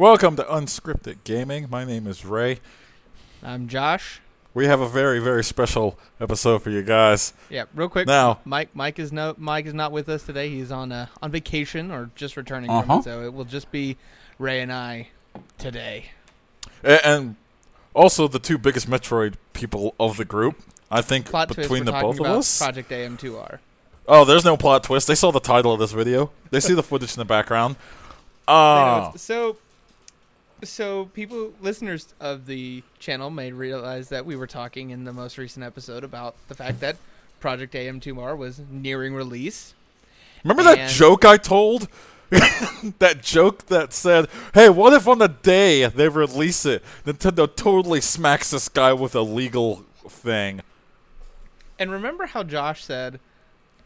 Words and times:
Welcome 0.00 0.36
to 0.36 0.44
Unscripted 0.44 1.18
Gaming. 1.24 1.68
My 1.70 1.84
name 1.84 2.06
is 2.06 2.24
Ray. 2.24 2.60
I'm 3.42 3.68
Josh. 3.68 4.22
We 4.54 4.64
have 4.64 4.80
a 4.80 4.88
very, 4.88 5.18
very 5.18 5.44
special 5.44 5.98
episode 6.18 6.62
for 6.62 6.70
you 6.70 6.80
guys. 6.80 7.34
Yeah, 7.50 7.64
real 7.74 7.90
quick. 7.90 8.06
Now- 8.06 8.38
Mike, 8.46 8.70
Mike 8.72 8.98
is 8.98 9.12
no, 9.12 9.34
Mike 9.36 9.66
is 9.66 9.74
not 9.74 9.92
with 9.92 10.08
us 10.08 10.22
today. 10.22 10.48
He's 10.48 10.72
on 10.72 10.90
uh, 10.90 11.08
on 11.20 11.30
vacation 11.30 11.90
or 11.90 12.08
just 12.14 12.38
returning 12.38 12.70
Uh-huh. 12.70 13.00
it, 13.00 13.04
so 13.04 13.20
it 13.24 13.34
will 13.34 13.44
just 13.44 13.70
be 13.70 13.98
Ray 14.38 14.62
and 14.62 14.72
I 14.72 15.08
today. 15.58 16.06
A- 16.82 17.06
And 17.06 17.36
also 17.92 18.26
the 18.26 18.38
two 18.38 18.56
biggest 18.56 18.88
Metroid 18.88 19.34
people 19.52 19.94
of 20.00 20.16
the 20.16 20.24
group. 20.24 20.56
I 20.90 21.02
think 21.02 21.26
Plot 21.26 21.54
between 21.54 21.84
the 21.84 21.92
both 21.92 22.18
of 22.20 22.24
us. 22.24 22.58
Project 22.58 22.88
AM2R. 22.90 23.58
Oh, 24.08 24.24
there's 24.24 24.46
no 24.46 24.56
plot 24.56 24.82
twist. 24.82 25.08
They 25.08 25.14
saw 25.14 25.30
the 25.30 25.40
title 25.40 25.74
of 25.74 25.78
this 25.78 25.92
video. 25.92 26.30
They 26.50 26.60
see 26.60 26.72
the 26.72 26.82
footage 26.82 27.12
in 27.14 27.18
the 27.18 27.26
background. 27.26 27.76
Uh, 28.48 29.12
so, 29.12 29.58
so 30.62 31.06
people, 31.06 31.52
listeners 31.60 32.14
of 32.20 32.46
the 32.46 32.82
channel 32.98 33.30
may 33.30 33.52
realize 33.52 34.08
that 34.10 34.26
we 34.26 34.36
were 34.36 34.46
talking 34.46 34.90
in 34.90 35.04
the 35.04 35.12
most 35.12 35.38
recent 35.38 35.64
episode 35.64 36.04
about 36.04 36.34
the 36.48 36.54
fact 36.54 36.80
that 36.80 36.96
Project 37.40 37.74
AM2R 37.74 38.36
was 38.36 38.60
nearing 38.70 39.14
release. 39.14 39.74
remember 40.44 40.62
that 40.62 40.90
joke 40.90 41.24
I 41.24 41.36
told? 41.36 41.88
that 43.00 43.18
joke 43.22 43.66
that 43.66 43.92
said, 43.92 44.28
"Hey, 44.54 44.68
what 44.68 44.92
if 44.92 45.08
on 45.08 45.18
the 45.18 45.28
day 45.28 45.86
they 45.86 46.08
release 46.08 46.64
it, 46.64 46.84
Nintendo 47.04 47.52
totally 47.52 48.00
smacks 48.00 48.52
this 48.52 48.68
guy 48.68 48.92
with 48.92 49.16
a 49.16 49.22
legal 49.22 49.84
thing?" 50.08 50.62
And 51.76 51.90
remember 51.90 52.26
how 52.26 52.44
Josh 52.44 52.84
said, 52.84 53.18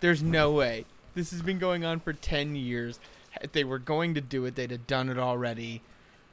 "There's 0.01 0.23
no 0.23 0.53
way. 0.53 0.85
This 1.15 1.31
has 1.31 1.41
been 1.41 1.59
going 1.59 1.87
on 1.87 2.01
for 2.01 2.13
ten 2.13 2.55
years. 2.55 2.99
If 3.41 3.53
they 3.53 3.65
were 3.65 3.79
going 3.79 4.13
to 4.13 4.21
do 4.21 4.45
it, 4.45 4.57
they'd 4.57 4.71
have 4.71 4.87
done 4.87 5.09
it 5.09 5.19
already, 5.19 5.81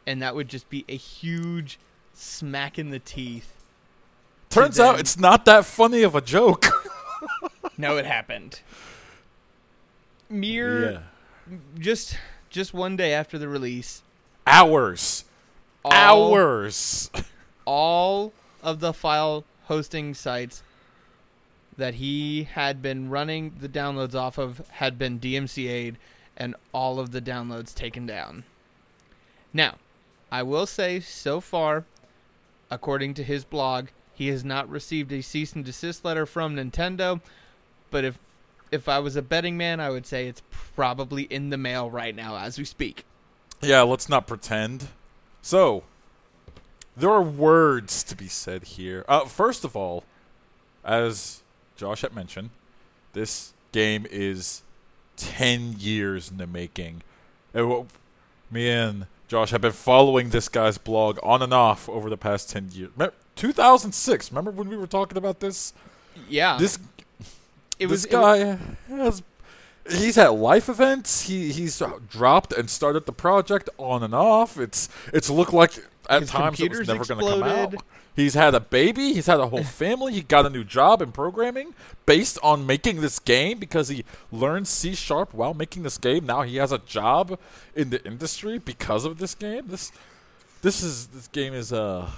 and 0.06 0.22
that 0.22 0.36
would 0.36 0.50
just 0.50 0.70
be 0.70 0.86
a 0.90 0.96
huge 0.96 1.80
smack 2.14 2.78
in 2.80 2.90
the 2.90 3.00
teeth." 3.00 3.54
Turns 4.50 4.80
out 4.80 5.00
it's 5.00 5.18
not 5.18 5.46
that 5.46 5.66
funny 5.66 6.04
of 6.04 6.16
a 6.16 6.22
joke. 6.22 6.66
No, 7.78 7.98
it 7.98 8.06
happened. 8.06 8.62
Mere 10.30 11.04
just 11.80 12.18
just 12.50 12.74
one 12.74 12.96
day 12.96 13.14
after 13.14 13.38
the 13.40 13.48
release, 13.48 14.04
Hours. 14.46 15.26
all, 15.84 15.92
Hours. 16.34 17.10
all 17.66 18.34
of 18.62 18.80
the 18.82 18.94
file 18.94 19.46
hosting 19.64 20.14
sites 20.14 20.62
that 21.78 21.96
he 21.96 22.44
had 22.44 22.82
been 22.82 23.10
running 23.10 23.54
the 23.60 23.70
downloads 23.70 24.14
off 24.14 24.38
of 24.38 24.62
had 24.70 25.00
been 25.00 25.20
DMCA'd 25.20 25.98
and 26.38 26.56
all 26.74 27.00
of 27.00 27.12
the 27.12 27.22
downloads 27.22 27.74
taken 27.74 28.06
down. 28.06 28.44
Now, 29.54 29.76
I 30.32 30.44
will 30.44 30.66
say 30.66 31.00
so 31.00 31.42
far, 31.42 31.86
according 32.70 33.14
to 33.16 33.24
his 33.24 33.44
blog, 33.44 33.88
he 34.14 34.28
has 34.28 34.46
not 34.46 34.70
received 34.70 35.12
a 35.12 35.22
cease 35.22 35.54
and 35.54 35.66
desist 35.66 36.06
letter 36.06 36.26
from 36.26 36.56
Nintendo, 36.56 37.22
but 37.90 38.04
if 38.06 38.20
if 38.72 38.88
I 38.88 39.00
was 39.00 39.18
a 39.18 39.22
betting 39.22 39.58
man, 39.58 39.82
I 39.82 39.90
would 39.90 40.06
say 40.06 40.28
it's 40.28 40.42
probably 40.76 41.24
in 41.24 41.50
the 41.50 41.58
mail 41.58 41.90
right 41.90 42.16
now 42.16 42.38
as 42.38 42.58
we 42.58 42.64
speak. 42.64 43.04
Yeah, 43.62 43.82
let's 43.82 44.08
not 44.08 44.28
pretend. 44.28 44.88
So, 45.42 45.84
there 46.96 47.10
are 47.10 47.22
words 47.22 48.02
to 48.04 48.16
be 48.16 48.30
said 48.30 48.64
here. 48.64 49.04
Uh, 49.10 49.26
first 49.26 49.66
of 49.66 49.76
all, 49.76 50.06
as 50.86 51.44
Josh 51.76 52.02
had 52.02 52.16
mentioned, 52.16 52.52
this 53.12 53.54
game 53.74 54.08
is 54.10 54.64
10 55.18 55.76
years 55.78 56.32
in 56.32 56.38
the 56.38 56.48
making. 56.48 57.04
What- 57.52 57.88
me 58.50 58.70
and 58.70 59.08
Josh 59.32 59.54
I've 59.54 59.62
been 59.62 59.72
following 59.72 60.32
this 60.32 60.50
guy's 60.50 60.78
blog 60.78 61.18
on 61.24 61.42
and 61.42 61.54
off 61.54 61.88
over 61.88 62.10
the 62.10 62.18
past 62.18 62.50
10 62.50 62.72
years. 62.74 62.90
2006, 63.38 64.30
remember 64.30 64.52
when 64.52 64.68
we 64.68 64.76
were 64.76 64.86
talking 64.88 65.18
about 65.18 65.40
this? 65.40 65.72
Yeah, 66.28 66.58
This 66.58 66.78
it 67.80 67.88
was 67.88 68.04
this 68.04 68.12
it 68.12 68.18
was- 68.18 68.60
guy 68.90 68.94
has 68.94 69.24
he's 69.90 70.16
had 70.18 70.28
life 70.32 70.68
events 70.68 71.22
he 71.28 71.54
he's 71.54 71.82
dropped 72.10 72.52
and 72.52 72.70
started 72.70 73.06
the 73.06 73.14
project 73.14 73.70
on 73.78 74.04
and 74.04 74.14
off 74.14 74.58
it's 74.60 74.90
it's 75.14 75.30
looked 75.30 75.54
like 75.54 75.80
at 76.10 76.22
His 76.24 76.30
times 76.30 76.60
it 76.60 76.70
was 76.70 76.86
never 76.90 77.06
going 77.06 77.20
to 77.22 77.26
come 77.26 77.44
out. 77.44 77.74
He's 78.16 78.34
had 78.34 78.54
a 78.54 78.60
baby 78.60 79.14
he's 79.14 79.28
had 79.28 79.40
a 79.40 79.48
whole 79.48 79.64
family 79.82 80.14
he 80.14 80.22
got 80.22 80.46
a 80.46 80.50
new 80.50 80.64
job 80.64 81.02
in 81.02 81.12
programming 81.12 81.74
based 82.06 82.38
on 82.44 82.66
making 82.66 83.02
this 83.02 83.20
game 83.20 83.58
because 83.60 83.88
he 83.90 84.04
learned 84.32 84.68
c 84.68 84.94
sharp 84.94 85.34
while 85.34 85.54
making 85.54 85.84
this 85.84 85.98
game 85.98 86.26
now 86.26 86.42
he 86.42 86.58
has 86.58 86.72
a 86.72 86.78
job 86.80 87.40
in 87.76 87.90
the 87.90 88.04
industry 88.06 88.58
because 88.58 89.06
of 89.06 89.18
this 89.18 89.36
game 89.36 89.64
this 89.68 89.92
this 90.62 90.84
is 90.84 91.08
this 91.08 91.28
game 91.28 91.54
is 91.54 91.72
uh 91.72 92.10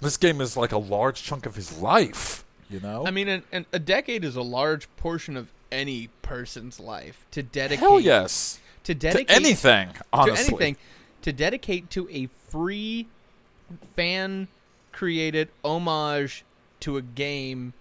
this 0.00 0.16
game 0.16 0.40
is 0.40 0.56
like 0.56 0.72
a 0.72 0.78
large 0.78 1.22
chunk 1.22 1.46
of 1.46 1.54
his 1.54 1.78
life 1.78 2.44
you 2.70 2.80
know 2.80 3.04
I 3.06 3.10
mean, 3.10 3.28
an, 3.28 3.42
an, 3.50 3.66
a 3.72 3.80
decade 3.80 4.24
is 4.24 4.36
a 4.36 4.42
large 4.42 4.88
portion 4.96 5.36
of 5.36 5.52
any 5.72 6.08
person's 6.22 6.78
life 6.80 7.26
to 7.32 7.42
dedicate. 7.42 7.80
Hell 7.80 8.00
yes. 8.00 8.60
To 8.84 8.94
To 8.94 8.98
dedicate 8.98 9.30
anything, 9.30 9.88
honestly. 10.12 10.44
to 10.44 10.50
anything, 10.50 10.76
to 11.22 11.32
dedicate 11.32 11.90
to 11.90 12.08
a 12.10 12.28
free, 12.48 13.08
fan-created 14.92 15.48
homage 15.64 16.44
to 16.80 16.96
a 16.96 17.02
game 17.02 17.72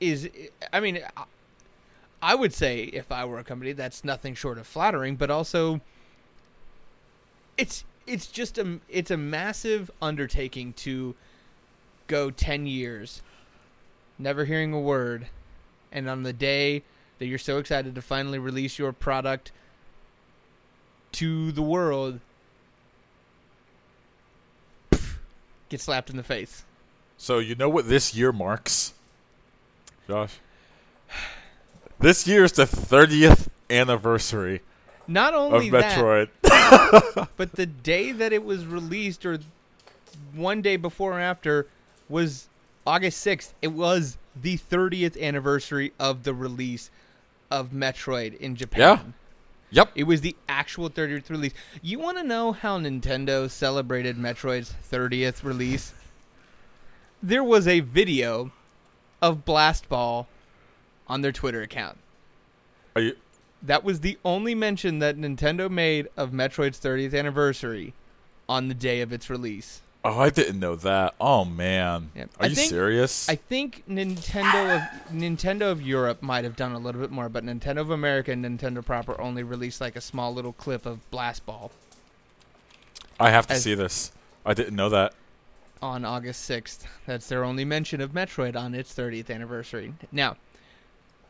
is. 0.00 0.28
I 0.72 0.80
mean, 0.80 1.00
I- 1.16 1.24
I 2.24 2.34
would 2.36 2.52
say 2.54 2.84
if 2.84 3.10
I 3.10 3.24
were 3.24 3.38
a 3.38 3.44
company, 3.44 3.72
that's 3.72 4.04
nothing 4.04 4.34
short 4.34 4.58
of 4.58 4.66
flattering, 4.66 5.16
but 5.16 5.30
also, 5.30 5.80
it's 7.58 7.84
it's 8.06 8.26
just 8.26 8.58
a 8.58 8.80
it's 8.88 9.10
a 9.10 9.16
massive 9.16 9.90
undertaking 10.00 10.72
to 10.72 11.14
go 12.08 12.30
10 12.30 12.66
years 12.66 13.22
never 14.18 14.44
hearing 14.44 14.72
a 14.72 14.80
word 14.80 15.28
and 15.92 16.08
on 16.10 16.24
the 16.24 16.32
day 16.32 16.82
that 17.18 17.26
you're 17.26 17.38
so 17.38 17.58
excited 17.58 17.94
to 17.94 18.02
finally 18.02 18.38
release 18.38 18.78
your 18.78 18.92
product 18.92 19.52
to 21.12 21.52
the 21.52 21.62
world 21.62 22.18
get 25.72 25.80
slapped 25.80 26.10
in 26.10 26.16
the 26.16 26.22
face. 26.22 26.64
So 27.16 27.38
you 27.38 27.54
know 27.56 27.68
what 27.68 27.88
this 27.88 28.14
year 28.14 28.30
marks, 28.30 28.94
Josh? 30.06 30.38
This 31.98 32.26
year 32.26 32.44
is 32.44 32.52
the 32.52 32.64
30th 32.64 33.48
anniversary 33.70 34.60
not 35.08 35.34
of 35.34 35.52
only 35.52 35.70
that 35.70 35.98
Metroid. 35.98 37.28
but 37.36 37.52
the 37.52 37.66
day 37.66 38.12
that 38.12 38.32
it 38.32 38.44
was 38.44 38.66
released 38.66 39.24
or 39.26 39.38
one 40.34 40.62
day 40.62 40.76
before 40.76 41.18
or 41.18 41.20
after 41.20 41.66
was 42.08 42.48
August 42.86 43.24
6th 43.24 43.52
it 43.62 43.68
was 43.68 44.18
the 44.40 44.58
30th 44.58 45.20
anniversary 45.20 45.92
of 45.98 46.24
the 46.24 46.34
release 46.34 46.90
of 47.50 47.70
Metroid 47.70 48.36
in 48.38 48.56
Japan 48.56 49.14
Yep. 49.72 49.92
It 49.94 50.04
was 50.04 50.20
the 50.20 50.36
actual 50.50 50.90
30th 50.90 51.30
release. 51.30 51.54
You 51.80 51.98
want 51.98 52.18
to 52.18 52.22
know 52.22 52.52
how 52.52 52.78
Nintendo 52.78 53.50
celebrated 53.50 54.18
Metroid's 54.18 54.74
30th 54.90 55.42
release? 55.42 55.94
There 57.22 57.42
was 57.42 57.66
a 57.66 57.80
video 57.80 58.52
of 59.22 59.46
Blast 59.46 59.88
Ball 59.88 60.28
on 61.08 61.22
their 61.22 61.32
Twitter 61.32 61.62
account. 61.62 61.96
Are 62.94 63.00
you, 63.00 63.16
That 63.62 63.82
was 63.82 64.00
the 64.00 64.18
only 64.26 64.54
mention 64.54 64.98
that 64.98 65.16
Nintendo 65.16 65.70
made 65.70 66.08
of 66.18 66.32
Metroid's 66.32 66.78
30th 66.78 67.18
anniversary 67.18 67.94
on 68.48 68.68
the 68.68 68.74
day 68.74 69.00
of 69.00 69.10
its 69.10 69.30
release. 69.30 69.80
Oh, 70.04 70.18
I 70.18 70.30
didn't 70.30 70.58
know 70.58 70.74
that. 70.76 71.14
Oh 71.20 71.44
man. 71.44 72.10
Yeah. 72.14 72.24
Are 72.24 72.28
I 72.40 72.46
you 72.46 72.56
think- 72.56 72.70
serious? 72.70 73.28
I 73.28 73.36
think 73.36 73.84
Nintendo 73.88 74.76
of 74.76 75.12
Nintendo 75.12 75.70
of 75.70 75.80
Europe 75.80 76.22
might 76.22 76.42
have 76.44 76.56
done 76.56 76.72
a 76.72 76.78
little 76.78 77.00
bit 77.00 77.10
more, 77.12 77.28
but 77.28 77.44
Nintendo 77.44 77.78
of 77.78 77.90
America 77.90 78.32
and 78.32 78.44
Nintendo 78.44 78.84
proper 78.84 79.20
only 79.20 79.42
released 79.44 79.80
like 79.80 79.94
a 79.94 80.00
small 80.00 80.34
little 80.34 80.52
clip 80.52 80.86
of 80.86 81.08
Blast 81.12 81.46
Ball. 81.46 81.70
I 83.20 83.30
have 83.30 83.46
to 83.46 83.54
as- 83.54 83.62
see 83.62 83.74
this. 83.74 84.10
I 84.44 84.54
didn't 84.54 84.74
know 84.74 84.88
that. 84.88 85.14
on 85.80 86.04
August 86.04 86.48
6th. 86.48 86.84
That's 87.06 87.28
their 87.28 87.44
only 87.44 87.64
mention 87.64 88.00
of 88.00 88.10
Metroid 88.12 88.56
on 88.56 88.74
its 88.74 88.92
30th 88.94 89.30
anniversary. 89.30 89.94
Now, 90.12 90.36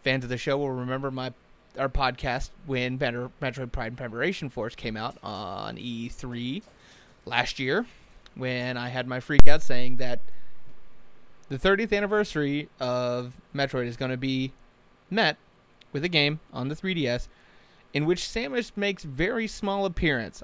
fans 0.03 0.25
of 0.25 0.31
the 0.31 0.37
show 0.39 0.57
will 0.59 0.71
remember 0.71 1.11
my 1.11 1.33
our 1.79 1.89
podcast 1.89 2.51
when 2.67 2.99
Metroid 2.99 3.73
Prime 3.73 3.97
Federation 3.97 4.51
Force 4.51 4.75
came 4.75 4.95
out 4.97 5.17
on 5.23 5.77
E3 5.77 6.63
last 7.25 7.59
year 7.59 7.87
when 8.35 8.77
I 8.77 8.89
had 8.89 9.07
my 9.07 9.21
freak 9.21 9.47
out 9.47 9.63
saying 9.63 9.97
that 9.97 10.21
the 11.49 11.59
30th 11.59 11.93
anniversary 11.93 12.69
of 12.81 13.35
Metroid 13.55 13.87
is 13.87 13.97
going 13.97 14.11
to 14.11 14.17
be 14.17 14.53
met 15.11 15.37
with 15.93 16.05
a 16.05 16.09
game 16.09 16.41
on 16.53 16.69
the 16.69 16.75
3DS 16.75 17.29
in 17.93 18.07
which 18.07 18.23
Samus 18.23 18.73
makes 18.77 19.05
very 19.05 19.47
small 19.47 19.85
appearance. 19.85 20.43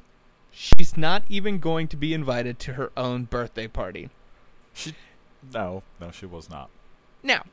She's 0.50 0.96
not 0.96 1.22
even 1.28 1.58
going 1.58 1.88
to 1.88 1.96
be 1.96 2.12
invited 2.12 2.58
to 2.60 2.74
her 2.74 2.90
own 2.96 3.24
birthday 3.24 3.68
party. 3.68 4.10
She 4.74 4.94
No, 5.52 5.82
no 6.00 6.10
she 6.10 6.26
was 6.26 6.50
not. 6.50 6.68
Now, 7.22 7.44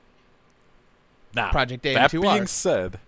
Nah. 1.36 1.52
Project 1.52 1.84
that 1.84 2.12
AM2R. 2.12 2.12
That 2.12 2.22
being 2.22 2.48
said, 2.48 3.00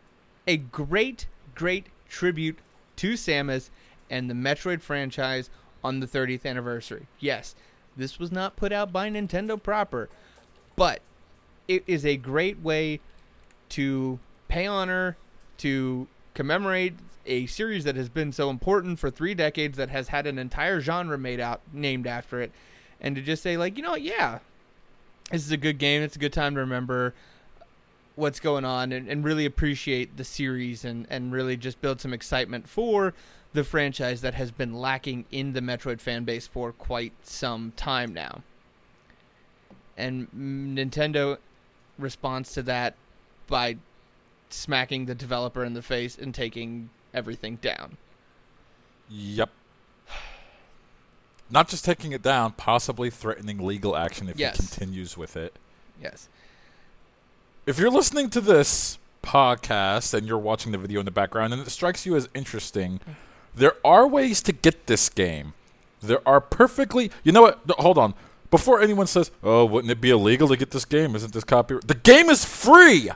a 0.45 0.57
great, 0.57 1.27
great 1.55 1.87
tribute 2.09 2.59
to 2.97 3.13
Samus 3.13 3.69
and 4.09 4.29
the 4.29 4.33
Metroid 4.33 4.81
franchise 4.81 5.49
on 5.87 5.99
the 6.01 6.07
30th 6.07 6.45
anniversary. 6.45 7.07
Yes, 7.19 7.55
this 7.95 8.19
was 8.19 8.31
not 8.31 8.55
put 8.55 8.71
out 8.71 8.91
by 8.91 9.09
Nintendo 9.09 9.61
proper, 9.61 10.09
but 10.75 11.01
it 11.67 11.83
is 11.87 12.05
a 12.05 12.17
great 12.17 12.59
way 12.59 12.99
to 13.69 14.19
pay 14.47 14.67
honor 14.67 15.17
to 15.59 16.07
commemorate 16.33 16.93
a 17.25 17.45
series 17.45 17.83
that 17.83 17.95
has 17.95 18.09
been 18.09 18.31
so 18.31 18.49
important 18.49 18.99
for 18.99 19.09
3 19.09 19.33
decades 19.33 19.77
that 19.77 19.89
has 19.89 20.09
had 20.09 20.27
an 20.27 20.37
entire 20.37 20.79
genre 20.79 21.17
made 21.17 21.39
out 21.39 21.61
named 21.73 22.07
after 22.07 22.41
it 22.41 22.51
and 23.01 23.15
to 23.15 23.21
just 23.21 23.43
say 23.43 23.57
like, 23.57 23.77
you 23.77 23.83
know, 23.83 23.95
yeah. 23.95 24.39
This 25.31 25.45
is 25.45 25.51
a 25.51 25.57
good 25.57 25.77
game. 25.77 26.01
It's 26.01 26.15
a 26.15 26.19
good 26.19 26.31
time 26.31 26.53
to 26.55 26.61
remember 26.61 27.13
what's 28.15 28.39
going 28.39 28.65
on 28.65 28.91
and, 28.91 29.09
and 29.09 29.23
really 29.23 29.45
appreciate 29.45 30.17
the 30.17 30.23
series 30.23 30.85
and, 30.85 31.05
and 31.09 31.31
really 31.31 31.57
just 31.57 31.81
build 31.81 32.01
some 32.01 32.13
excitement 32.13 32.67
for 32.67 33.13
the 33.53 33.63
franchise 33.63 34.21
that 34.21 34.33
has 34.35 34.51
been 34.51 34.73
lacking 34.73 35.25
in 35.31 35.53
the 35.53 35.61
Metroid 35.61 35.99
fan 36.01 36.23
base 36.23 36.47
for 36.47 36.71
quite 36.71 37.13
some 37.23 37.73
time 37.75 38.13
now. 38.13 38.43
And 39.97 40.27
Nintendo 40.31 41.37
responds 41.97 42.53
to 42.53 42.61
that 42.63 42.95
by 43.47 43.77
smacking 44.49 45.05
the 45.05 45.15
developer 45.15 45.63
in 45.63 45.73
the 45.73 45.81
face 45.81 46.17
and 46.17 46.33
taking 46.33 46.89
everything 47.13 47.55
down. 47.57 47.97
Yep. 49.09 49.49
Not 51.49 51.69
just 51.69 51.85
taking 51.85 52.11
it 52.11 52.21
down, 52.21 52.51
possibly 52.53 53.09
threatening 53.09 53.59
legal 53.59 53.95
action 53.95 54.29
if 54.29 54.37
Yes. 54.37 54.57
he 54.57 54.67
continues 54.67 55.17
with 55.17 55.37
it. 55.37 55.55
Yes. 56.01 56.27
If 57.65 57.79
you're 57.79 57.89
listening 57.89 58.29
to 58.31 58.41
this 58.41 58.99
podcast 59.23 60.13
and 60.13 60.27
you're 60.27 60.37
watching 60.37 60.71
the 60.71 60.77
video 60.77 60.99
in 60.99 61.05
the 61.05 61.11
background 61.11 61.53
and 61.53 61.61
it 61.61 61.69
strikes 61.69 62.05
you 62.05 62.15
as 62.15 62.29
interesting, 62.33 62.99
mm. 62.99 63.15
There 63.57 63.73
are 63.85 64.07
ways 64.07 64.41
to 64.43 64.51
get 64.51 64.87
this 64.87 65.09
game. 65.09 65.53
There 66.01 66.25
are 66.27 66.39
perfectly. 66.41 67.11
You 67.23 67.31
know 67.31 67.41
what? 67.41 67.67
No, 67.67 67.75
Hold 67.79 67.97
on. 67.97 68.13
Before 68.49 68.81
anyone 68.81 69.07
says, 69.07 69.29
"Oh, 69.43 69.65
wouldn't 69.65 69.91
it 69.91 69.99
be 69.99 70.09
illegal 70.09 70.47
to 70.47 70.55
get 70.55 70.71
this 70.71 70.85
game? 70.85 71.15
Isn't 71.15 71.33
this 71.33 71.43
copyright?" 71.43 71.87
The 71.87 71.95
game 71.95 72.29
is 72.29 72.45
free. 72.45 73.09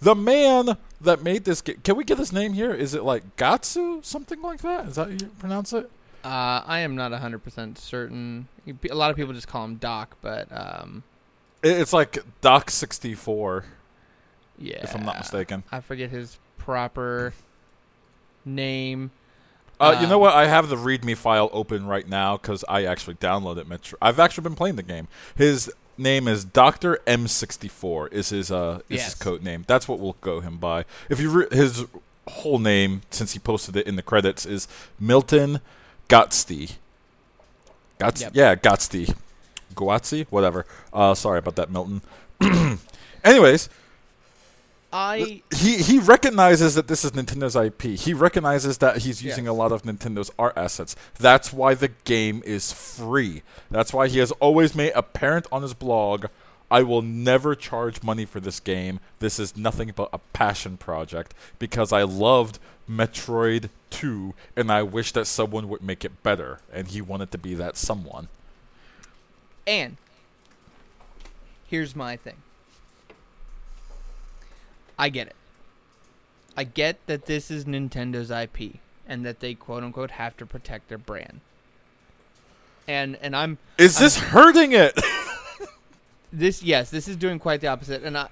The 0.00 0.14
man 0.14 0.76
that 1.00 1.22
made 1.22 1.44
this 1.44 1.60
game. 1.60 1.80
Can 1.82 1.96
we 1.96 2.04
get 2.04 2.18
his 2.18 2.32
name 2.32 2.52
here? 2.52 2.72
Is 2.72 2.94
it 2.94 3.02
like 3.02 3.36
Gatsu, 3.36 4.04
something 4.04 4.40
like 4.40 4.60
that? 4.62 4.86
Is 4.88 4.94
that 4.96 5.04
how 5.06 5.10
you 5.10 5.26
pronounce 5.38 5.72
it? 5.72 5.90
Uh, 6.22 6.62
I 6.66 6.80
am 6.80 6.94
not 6.96 7.12
100% 7.12 7.78
certain. 7.78 8.46
A 8.90 8.94
lot 8.94 9.10
of 9.10 9.16
people 9.16 9.32
just 9.32 9.48
call 9.48 9.64
him 9.64 9.76
Doc, 9.76 10.16
but 10.20 10.46
um, 10.52 11.02
It's 11.62 11.92
like 11.94 12.18
Doc 12.42 12.70
sixty 12.70 13.14
four, 13.14 13.64
yeah. 14.58 14.80
if 14.82 14.94
I'm 14.94 15.04
not 15.04 15.18
mistaken. 15.18 15.64
I 15.72 15.80
forget 15.80 16.10
his 16.10 16.38
proper 16.58 17.32
name. 18.44 19.10
Uh, 19.80 19.98
you 20.00 20.06
know 20.06 20.16
Um, 20.16 20.20
what? 20.20 20.34
I 20.34 20.46
have 20.46 20.68
the 20.68 20.76
README 20.76 21.16
file 21.16 21.48
open 21.52 21.86
right 21.86 22.06
now 22.06 22.36
because 22.36 22.64
I 22.68 22.84
actually 22.84 23.14
downloaded 23.14 23.66
Metro. 23.66 23.98
I've 24.02 24.20
actually 24.20 24.42
been 24.42 24.54
playing 24.54 24.76
the 24.76 24.82
game. 24.82 25.08
His 25.36 25.72
name 25.96 26.28
is 26.28 26.44
Doctor 26.44 27.00
M64. 27.06 28.12
Is 28.12 28.28
his 28.28 28.50
uh 28.52 28.80
is 28.88 28.98
Yes. 28.98 29.04
his 29.06 29.14
code 29.14 29.42
name? 29.42 29.64
That's 29.66 29.88
what 29.88 29.98
we'll 29.98 30.16
go 30.20 30.40
him 30.40 30.58
by. 30.58 30.84
If 31.08 31.18
you 31.20 31.30
re- 31.30 31.46
his 31.50 31.84
whole 32.28 32.58
name, 32.58 33.02
since 33.10 33.32
he 33.32 33.38
posted 33.38 33.76
it 33.76 33.86
in 33.86 33.96
the 33.96 34.02
credits, 34.02 34.44
is 34.46 34.68
Milton 35.00 35.60
Gotsty. 36.08 36.72
Gots, 37.98 38.20
Yep. 38.20 38.32
yeah, 38.34 38.54
Gotsty, 38.54 39.14
Guatsi, 39.74 40.26
whatever. 40.30 40.64
Uh, 40.92 41.14
sorry 41.14 41.38
about 41.38 41.56
that, 41.56 41.70
Milton. 41.70 42.00
Anyways, 43.24 43.68
I 44.92 45.42
he 45.54 45.76
he 45.78 45.98
recognizes 46.00 46.74
that 46.74 46.88
this 46.88 47.04
is 47.04 47.12
Nintendo's 47.12 47.54
IP. 47.54 47.82
He 47.98 48.12
recognizes 48.12 48.78
that 48.78 48.98
he's 48.98 49.22
using 49.22 49.44
Yes. 49.44 49.50
a 49.50 49.54
lot 49.54 49.70
of 49.70 49.82
Nintendo's 49.82 50.32
art 50.38 50.54
assets. 50.56 50.96
That's 51.18 51.52
why 51.52 51.74
the 51.74 51.88
game 52.04 52.42
is 52.44 52.72
free. 52.72 53.42
That's 53.70 53.92
why 53.92 54.08
he 54.08 54.18
has 54.18 54.32
always 54.32 54.74
made 54.74 54.92
apparent 54.96 55.46
on 55.52 55.62
his 55.62 55.74
blog, 55.74 56.26
I 56.72 56.82
will 56.82 57.02
never 57.02 57.54
charge 57.54 58.02
money 58.02 58.24
for 58.24 58.40
this 58.40 58.58
game. 58.58 58.98
This 59.20 59.38
is 59.38 59.56
nothing 59.56 59.92
but 59.94 60.08
a 60.12 60.18
passion 60.32 60.76
project 60.76 61.34
because 61.60 61.92
I 61.92 62.02
loved 62.02 62.58
Metroid 62.88 63.70
2 63.90 64.34
and 64.56 64.72
I 64.72 64.82
wish 64.82 65.12
that 65.12 65.26
someone 65.26 65.68
would 65.68 65.82
make 65.82 66.04
it 66.04 66.22
better 66.24 66.60
and 66.72 66.88
he 66.88 67.00
wanted 67.00 67.30
to 67.30 67.38
be 67.38 67.54
that 67.54 67.76
someone. 67.76 68.26
and 69.66 69.96
here's 71.68 71.94
my 71.94 72.16
thing. 72.16 72.38
I 75.00 75.08
get 75.08 75.28
it. 75.28 75.36
I 76.58 76.64
get 76.64 76.98
that 77.06 77.24
this 77.24 77.50
is 77.50 77.64
Nintendo's 77.64 78.30
IP 78.30 78.80
and 79.08 79.24
that 79.24 79.40
they 79.40 79.54
quote 79.54 79.82
unquote 79.82 80.10
have 80.10 80.36
to 80.36 80.44
protect 80.44 80.88
their 80.90 80.98
brand. 80.98 81.40
And 82.86 83.16
and 83.22 83.34
I'm 83.34 83.56
Is 83.78 83.98
this 83.98 84.18
hurting 84.18 84.72
it? 84.72 85.00
this 86.32 86.62
yes, 86.62 86.90
this 86.90 87.08
is 87.08 87.16
doing 87.16 87.38
quite 87.38 87.62
the 87.62 87.68
opposite 87.68 88.02
and 88.02 88.18
I 88.18 88.24
uh, 88.24 88.26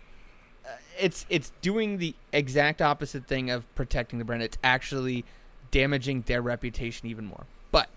it's 1.01 1.25
it's 1.31 1.53
doing 1.63 1.97
the 1.97 2.15
exact 2.35 2.83
opposite 2.83 3.27
thing 3.27 3.49
of 3.49 3.65
protecting 3.75 4.19
the 4.19 4.27
brand. 4.27 4.43
It's 4.43 4.59
actually 4.63 5.25
damaging 5.71 6.23
their 6.27 6.43
reputation 6.43 7.09
even 7.09 7.25
more. 7.25 7.47
But 7.73 7.89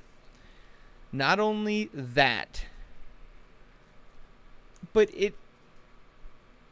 not 1.12 1.42
only 1.42 1.90
that, 1.94 2.64
but 4.94 5.10
it 5.14 5.36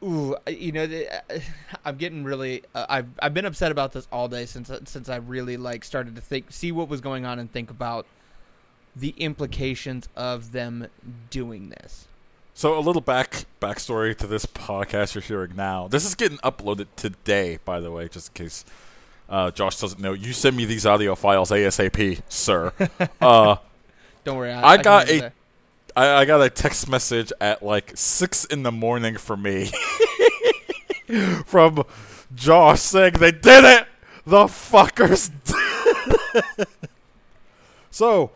Ooh, 0.03 0.35
you 0.47 0.71
know, 0.71 0.83
uh, 0.83 1.39
I'm 1.85 1.97
getting 1.97 2.23
really. 2.23 2.63
Uh, 2.73 2.85
I've 2.89 3.07
I've 3.19 3.33
been 3.33 3.45
upset 3.45 3.71
about 3.71 3.91
this 3.91 4.07
all 4.11 4.27
day 4.27 4.45
since 4.45 4.71
since 4.85 5.09
I 5.09 5.17
really 5.17 5.57
like 5.57 5.83
started 5.83 6.15
to 6.15 6.21
think, 6.21 6.51
see 6.51 6.71
what 6.71 6.87
was 6.87 7.01
going 7.01 7.25
on, 7.25 7.39
and 7.39 7.51
think 7.51 7.69
about 7.69 8.05
the 8.95 9.13
implications 9.17 10.07
of 10.15 10.51
them 10.51 10.87
doing 11.29 11.69
this. 11.69 12.07
So 12.53 12.77
a 12.77 12.81
little 12.81 13.01
back 13.01 13.45
backstory 13.61 14.15
to 14.17 14.27
this 14.27 14.45
podcast 14.45 15.15
you're 15.15 15.21
hearing 15.21 15.55
now. 15.55 15.87
This 15.87 16.05
is 16.05 16.15
getting 16.15 16.37
uploaded 16.39 16.87
today, 16.95 17.59
by 17.63 17.79
the 17.79 17.91
way, 17.91 18.09
just 18.09 18.29
in 18.29 18.33
case 18.33 18.65
uh, 19.29 19.51
Josh 19.51 19.79
doesn't 19.79 20.01
know. 20.01 20.13
You 20.13 20.33
send 20.33 20.57
me 20.57 20.65
these 20.65 20.85
audio 20.85 21.15
files 21.15 21.51
ASAP, 21.51 22.21
sir. 22.27 22.73
uh, 23.21 23.57
Don't 24.23 24.37
worry, 24.37 24.51
I, 24.51 24.73
I 24.73 24.77
got 24.77 25.09
a-. 25.09 25.31
I, 25.99 26.21
I 26.21 26.25
got 26.25 26.41
a 26.41 26.49
text 26.49 26.87
message 26.87 27.33
at 27.41 27.61
like 27.61 27.91
six 27.95 28.45
in 28.45 28.63
the 28.63 28.71
morning 28.71 29.17
for 29.17 29.35
me 29.35 29.69
from 31.45 31.83
Josh 32.33 32.79
saying 32.79 33.13
they 33.13 33.31
did 33.31 33.65
it. 33.65 33.85
The 34.25 34.45
fuckers. 34.45 35.29
did 36.55 36.67
so 37.91 38.31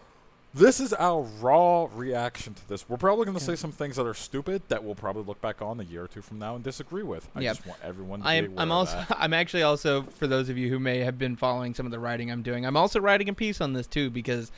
this 0.54 0.80
is 0.80 0.94
our 0.94 1.22
raw 1.40 1.88
reaction 1.96 2.54
to 2.54 2.68
this. 2.68 2.88
We're 2.90 2.98
probably 2.98 3.26
going 3.26 3.38
to 3.38 3.44
say 3.44 3.56
some 3.56 3.72
things 3.72 3.96
that 3.96 4.06
are 4.06 4.14
stupid 4.14 4.62
that 4.68 4.84
we'll 4.84 4.94
probably 4.96 5.24
look 5.24 5.40
back 5.42 5.62
on 5.62 5.80
a 5.80 5.84
year 5.84 6.04
or 6.04 6.08
two 6.08 6.22
from 6.22 6.40
now 6.40 6.56
and 6.56 6.64
disagree 6.64 7.04
with. 7.04 7.30
I 7.34 7.42
Yep. 7.42 7.56
just 7.56 7.68
want 7.68 7.80
everyone 7.82 8.22
to 8.22 8.28
I 8.28 8.42
be 8.42 8.46
am. 8.48 8.52
aware 8.52 8.62
I'm 8.62 8.72
of 8.72 8.78
also. 8.78 9.06
I'm 9.18 9.34
actually 9.34 9.64
also 9.64 10.04
for 10.04 10.28
those 10.28 10.50
of 10.50 10.58
you 10.58 10.70
who 10.70 10.80
may 10.80 11.00
have 11.00 11.18
been 11.18 11.36
following 11.38 11.74
some 11.74 11.86
of 11.86 11.92
the 11.94 12.00
writing 12.00 12.30
I'm 12.30 12.42
doing. 12.44 12.66
I'm 12.66 12.76
also 12.78 13.00
writing 13.00 13.30
a 13.30 13.34
piece 13.34 13.62
on 13.62 13.72
this 13.74 13.88
too 13.88 14.10
because 14.10 14.52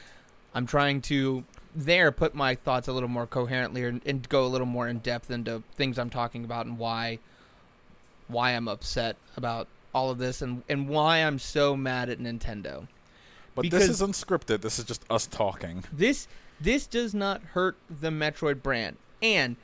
I'm 0.55 0.65
trying 0.65 1.01
to 1.03 1.43
there 1.75 2.11
put 2.11 2.33
my 2.33 2.55
thoughts 2.55 2.87
a 2.87 2.93
little 2.93 3.09
more 3.09 3.27
coherently 3.27 3.83
and, 3.83 4.01
and 4.05 4.27
go 4.29 4.45
a 4.45 4.47
little 4.47 4.65
more 4.65 4.87
in 4.87 4.99
depth 4.99 5.29
into 5.29 5.61
things 5.75 5.99
I'm 5.99 6.09
talking 6.09 6.45
about 6.45 6.65
and 6.65 6.77
why 6.77 7.19
why 8.27 8.51
I'm 8.51 8.67
upset 8.67 9.17
about 9.37 9.67
all 9.93 10.09
of 10.09 10.17
this 10.17 10.41
and 10.41 10.63
and 10.69 10.87
why 10.87 11.17
I'm 11.17 11.37
so 11.37 11.75
mad 11.75 12.09
at 12.09 12.19
Nintendo. 12.19 12.87
But 13.53 13.63
because- 13.63 13.87
this 13.87 13.89
is 13.89 14.01
unscripted. 14.01 14.61
This 14.61 14.79
is 14.79 14.85
just 14.85 15.03
us 15.09 15.27
talking. 15.27 15.83
This 15.91 16.27
this 16.59 16.87
does 16.87 17.13
not 17.13 17.41
hurt 17.41 17.75
the 17.89 18.09
Metroid 18.09 18.63
brand. 18.63 18.95
And 19.21 19.57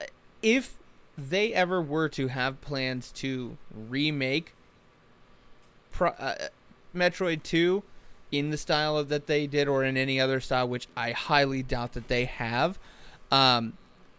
uh, 0.00 0.06
if 0.42 0.78
they 1.18 1.52
ever 1.52 1.82
were 1.82 2.08
to 2.10 2.28
have 2.28 2.60
plans 2.62 3.12
to 3.12 3.58
remake 3.74 4.54
Pro, 5.90 6.10
uh, 6.10 6.48
Metroid 6.94 7.42
2 7.42 7.82
in 8.32 8.50
the 8.50 8.56
style 8.56 8.96
of 8.96 9.08
that 9.08 9.26
they 9.26 9.46
did 9.46 9.68
or 9.68 9.84
in 9.84 9.96
any 9.96 10.20
other 10.20 10.40
style 10.40 10.68
which 10.68 10.88
I 10.96 11.12
highly 11.12 11.62
doubt 11.62 11.92
that 11.94 12.08
they 12.08 12.26
have, 12.26 12.78
um, 13.30 13.74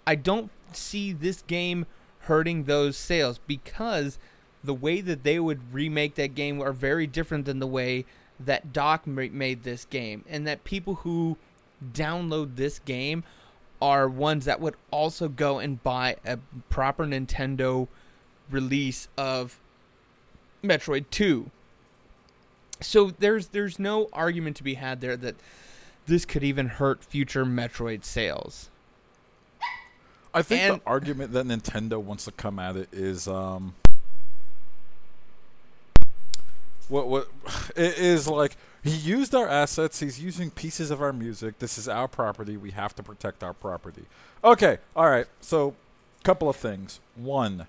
I 0.06 0.16
don't 0.16 0.52
see 0.74 1.14
this 1.14 1.42
game 1.44 1.86
hurting 2.22 2.66
those 2.66 2.98
sales 2.98 3.40
because 3.48 4.18
the 4.64 4.74
way 4.74 5.02
that 5.02 5.24
they 5.24 5.40
would 5.40 5.74
remake 5.74 6.16
that 6.16 6.36
game 6.36 6.62
are 6.62 6.74
very 6.74 7.08
different 7.08 7.46
than 7.46 7.60
the 7.60 7.68
way 7.68 8.06
that 8.40 8.74
Doc 8.74 9.06
made 9.08 9.64
this 9.64 9.86
game, 9.86 10.26
and 10.28 10.48
that 10.48 10.64
people 10.64 10.96
who 10.96 11.38
download 11.94 12.56
this 12.56 12.80
game 12.80 13.24
are 13.82 14.08
ones 14.08 14.46
that 14.46 14.60
would 14.60 14.76
also 14.92 15.28
go 15.28 15.60
and 15.60 15.82
buy 15.84 16.16
a 16.26 16.38
proper 16.70 17.06
Nintendo 17.06 17.88
release 18.50 19.08
of 19.18 19.60
Metroid 20.64 21.06
2. 21.10 21.50
So 22.82 23.12
there's 23.20 23.48
there's 23.50 23.80
no 23.80 24.10
argument 24.14 24.58
to 24.58 24.64
be 24.64 24.74
had 24.76 25.02
there 25.02 25.16
that 25.18 25.36
this 26.08 26.26
could 26.26 26.44
even 26.44 26.68
hurt 26.68 27.04
future 27.04 27.46
Metroid 27.46 28.04
sales. 28.04 28.70
I 30.34 30.42
think 30.42 30.62
And- 30.62 30.76
the 30.82 30.88
argument 30.88 31.34
that 31.34 31.46
Nintendo 31.46 32.02
wants 32.02 32.26
to 32.26 32.32
come 32.32 32.58
at 32.60 32.76
it 32.76 32.90
is 32.92 33.28
um 33.28 33.74
what 36.90 37.08
what 37.08 37.28
it 37.76 37.98
is 37.98 38.28
like 38.28 38.56
He 38.84 38.92
used 38.92 39.36
our 39.36 39.48
assets. 39.48 40.00
He's 40.00 40.20
using 40.20 40.50
pieces 40.50 40.90
of 40.92 41.02
our 41.02 41.14
music. 41.14 41.60
This 41.60 41.78
is 41.78 41.88
our 41.88 42.08
property. 42.08 42.58
We 42.58 42.72
have 42.72 42.96
to 42.96 43.04
protect 43.04 43.44
our 43.44 43.54
property. 43.54 44.06
Okay, 44.44 44.80
all 44.96 45.08
right. 45.10 45.28
So, 45.40 45.76
couple 46.24 46.50
of 46.50 46.56
things. 46.56 47.00
One, 47.16 47.68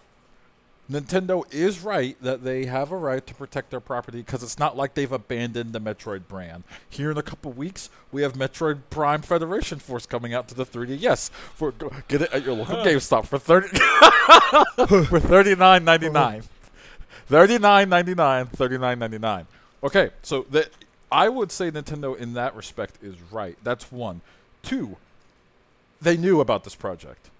Nintendo 0.92 1.44
is 1.52 1.80
right 1.80 2.16
that 2.22 2.44
they 2.44 2.66
have 2.66 2.92
a 2.92 2.96
right 2.96 3.26
to 3.26 3.34
protect 3.34 3.70
their 3.70 3.80
property 3.80 4.18
because 4.18 4.42
it's 4.42 4.58
not 4.58 4.76
like 4.76 4.94
they've 4.94 5.10
abandoned 5.10 5.72
the 5.72 5.80
Metroid 5.80 6.28
brand. 6.28 6.64
Here 6.88 7.10
in 7.10 7.16
a 7.16 7.22
couple 7.22 7.52
weeks, 7.52 7.88
we 8.10 8.22
have 8.22 8.34
Metroid 8.34 8.80
Prime 8.90 9.22
Federation 9.22 9.78
Force 9.78 10.06
coming 10.06 10.34
out 10.34 10.48
to 10.48 10.54
the 10.54 10.66
3DS. 10.66 10.98
Yes, 11.00 11.28
for 11.28 11.72
get 12.08 12.22
it 12.22 12.32
at 12.32 12.44
your 12.44 12.54
local 12.54 12.76
GameStop 12.76 13.26
for 13.26 13.38
thirty 13.38 13.68
for 15.06 15.18
thirty 15.20 15.54
nine 15.54 15.84
ninety 15.84 16.10
nine. 16.10 16.42
Thirty 17.26 17.58
nine 17.58 17.88
ninety 17.88 18.14
nine. 18.14 18.46
Thirty 18.46 18.76
nine 18.78 18.98
ninety 18.98 19.18
nine. 19.18 19.46
Okay, 19.82 20.10
so 20.22 20.46
that 20.50 20.68
I 21.10 21.28
would 21.28 21.50
say 21.50 21.70
Nintendo 21.70 22.16
in 22.16 22.34
that 22.34 22.54
respect 22.54 23.02
is 23.02 23.16
right. 23.30 23.56
That's 23.64 23.90
one. 23.90 24.20
Two, 24.62 24.96
they 26.00 26.16
knew 26.16 26.40
about 26.40 26.64
this 26.64 26.74
project. 26.74 27.30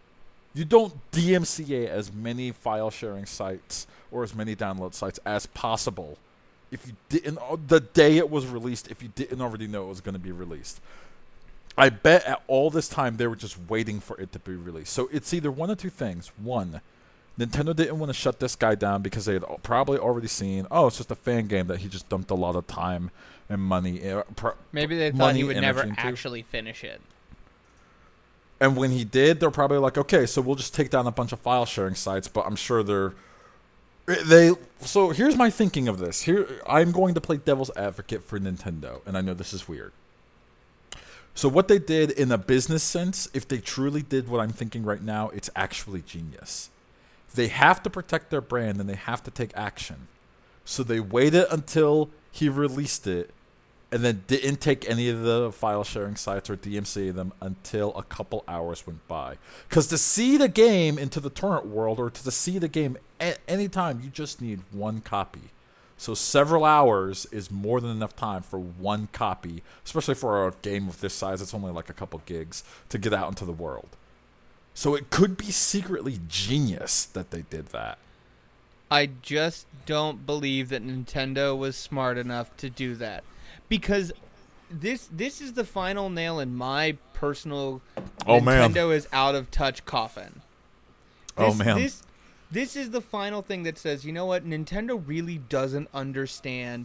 You 0.54 0.64
don't 0.64 0.92
DMCA 1.12 1.88
as 1.88 2.12
many 2.12 2.50
file 2.52 2.90
sharing 2.90 3.26
sites 3.26 3.86
or 4.10 4.22
as 4.22 4.34
many 4.34 4.54
download 4.54 4.94
sites 4.94 5.18
as 5.24 5.46
possible 5.46 6.18
if 6.70 6.86
you 6.86 6.94
didn't 7.08 7.38
uh, 7.38 7.56
the 7.68 7.80
day 7.80 8.16
it 8.16 8.30
was 8.30 8.46
released 8.46 8.90
if 8.90 9.02
you 9.02 9.08
didn't 9.14 9.40
already 9.40 9.66
know 9.66 9.84
it 9.84 9.88
was 9.88 10.00
going 10.00 10.14
to 10.14 10.18
be 10.18 10.32
released. 10.32 10.80
I 11.76 11.88
bet 11.90 12.24
at 12.24 12.42
all 12.48 12.70
this 12.70 12.88
time 12.88 13.16
they 13.16 13.26
were 13.26 13.36
just 13.36 13.56
waiting 13.68 14.00
for 14.00 14.18
it 14.20 14.32
to 14.32 14.38
be 14.38 14.54
released. 14.54 14.92
So 14.92 15.08
it's 15.12 15.32
either 15.32 15.50
one 15.50 15.70
of 15.70 15.78
two 15.78 15.90
things. 15.90 16.30
One, 16.42 16.80
Nintendo 17.38 17.74
didn't 17.74 17.98
want 17.98 18.10
to 18.10 18.14
shut 18.14 18.40
this 18.40 18.56
guy 18.56 18.74
down 18.74 19.00
because 19.02 19.24
they 19.24 19.34
had 19.34 19.44
probably 19.62 19.98
already 19.98 20.28
seen, 20.28 20.66
oh, 20.70 20.86
it's 20.88 20.98
just 20.98 21.10
a 21.10 21.14
fan 21.14 21.46
game 21.46 21.66
that 21.68 21.78
he 21.80 21.88
just 21.88 22.08
dumped 22.08 22.30
a 22.30 22.34
lot 22.34 22.56
of 22.56 22.66
time 22.66 23.10
and 23.48 23.60
money. 23.62 24.10
uh, 24.10 24.22
pr- 24.36 24.50
Maybe 24.72 24.96
they 24.98 25.10
thought 25.10 25.34
he 25.34 25.44
would 25.44 25.56
never 25.56 25.82
into. 25.82 26.00
actually 26.00 26.42
finish 26.42 26.84
it. 26.84 27.00
And 28.62 28.76
when 28.76 28.92
he 28.92 29.02
did, 29.02 29.40
they're 29.40 29.50
probably 29.50 29.78
like, 29.78 29.98
okay, 29.98 30.24
so 30.24 30.40
we'll 30.40 30.54
just 30.54 30.72
take 30.72 30.88
down 30.88 31.08
a 31.08 31.10
bunch 31.10 31.32
of 31.32 31.40
file 31.40 31.66
sharing 31.66 31.96
sites, 31.96 32.28
but 32.28 32.46
I'm 32.46 32.54
sure 32.54 32.84
they're 32.84 33.12
they 34.06 34.52
so 34.80 35.10
here's 35.10 35.36
my 35.36 35.50
thinking 35.50 35.88
of 35.88 35.98
this. 35.98 36.22
Here 36.22 36.46
I'm 36.64 36.92
going 36.92 37.14
to 37.14 37.20
play 37.20 37.38
devil's 37.38 37.72
advocate 37.76 38.22
for 38.22 38.38
Nintendo, 38.38 39.00
and 39.04 39.18
I 39.18 39.20
know 39.20 39.34
this 39.34 39.52
is 39.52 39.66
weird. 39.66 39.90
So 41.34 41.48
what 41.48 41.66
they 41.66 41.80
did 41.80 42.12
in 42.12 42.30
a 42.30 42.38
business 42.38 42.84
sense, 42.84 43.28
if 43.34 43.48
they 43.48 43.58
truly 43.58 44.02
did 44.02 44.28
what 44.28 44.40
I'm 44.40 44.50
thinking 44.50 44.84
right 44.84 45.02
now, 45.02 45.30
it's 45.30 45.50
actually 45.56 46.02
genius. 46.02 46.70
They 47.34 47.48
have 47.48 47.82
to 47.82 47.90
protect 47.90 48.30
their 48.30 48.40
brand 48.40 48.78
and 48.78 48.88
they 48.88 48.94
have 48.94 49.24
to 49.24 49.32
take 49.32 49.50
action. 49.56 50.06
So 50.64 50.84
they 50.84 51.00
waited 51.00 51.46
until 51.50 52.10
he 52.30 52.48
released 52.48 53.08
it 53.08 53.30
and 53.92 54.02
then 54.02 54.24
didn't 54.26 54.62
take 54.62 54.88
any 54.88 55.10
of 55.10 55.20
the 55.22 55.52
file 55.52 55.84
sharing 55.84 56.16
sites 56.16 56.48
or 56.48 56.56
DMCA 56.56 57.14
them 57.14 57.34
until 57.42 57.94
a 57.94 58.02
couple 58.02 58.42
hours 58.48 58.86
went 58.86 59.06
by. 59.06 59.36
Because 59.68 59.86
to 59.88 59.98
see 59.98 60.38
the 60.38 60.48
game 60.48 60.98
into 60.98 61.20
the 61.20 61.28
torrent 61.28 61.66
world 61.66 61.98
or 61.98 62.08
to 62.08 62.30
see 62.30 62.58
the 62.58 62.68
game 62.68 62.96
at 63.20 63.38
any 63.46 63.68
time, 63.68 64.00
you 64.02 64.08
just 64.08 64.40
need 64.40 64.60
one 64.72 65.02
copy. 65.02 65.50
So 65.98 66.14
several 66.14 66.64
hours 66.64 67.26
is 67.26 67.50
more 67.50 67.80
than 67.80 67.90
enough 67.90 68.16
time 68.16 68.42
for 68.42 68.58
one 68.58 69.08
copy, 69.12 69.62
especially 69.84 70.14
for 70.14 70.48
a 70.48 70.54
game 70.62 70.88
of 70.88 71.00
this 71.00 71.12
size. 71.12 71.42
It's 71.42 71.54
only 71.54 71.70
like 71.70 71.90
a 71.90 71.92
couple 71.92 72.22
gigs 72.24 72.64
to 72.88 72.98
get 72.98 73.12
out 73.12 73.28
into 73.28 73.44
the 73.44 73.52
world. 73.52 73.90
So 74.74 74.94
it 74.94 75.10
could 75.10 75.36
be 75.36 75.50
secretly 75.50 76.18
genius 76.28 77.04
that 77.04 77.30
they 77.30 77.42
did 77.42 77.66
that. 77.68 77.98
I 78.90 79.10
just 79.20 79.66
don't 79.84 80.24
believe 80.26 80.70
that 80.70 80.84
Nintendo 80.84 81.56
was 81.56 81.76
smart 81.76 82.16
enough 82.16 82.56
to 82.56 82.70
do 82.70 82.94
that. 82.96 83.22
Because 83.72 84.12
this 84.70 85.08
this 85.10 85.40
is 85.40 85.54
the 85.54 85.64
final 85.64 86.10
nail 86.10 86.40
in 86.40 86.54
my 86.54 86.98
personal 87.14 87.80
Oh, 88.26 88.38
man. 88.38 88.70
Nintendo 88.70 88.94
is 88.94 89.08
out 89.14 89.34
of 89.34 89.50
touch 89.50 89.86
coffin. 89.86 90.42
Oh, 91.38 91.54
man. 91.54 91.78
This 91.78 92.02
this 92.50 92.76
is 92.76 92.90
the 92.90 93.00
final 93.00 93.40
thing 93.40 93.62
that 93.62 93.78
says, 93.78 94.04
you 94.04 94.12
know 94.12 94.26
what, 94.26 94.46
Nintendo 94.46 95.02
really 95.06 95.38
doesn't 95.38 95.88
understand 95.94 96.84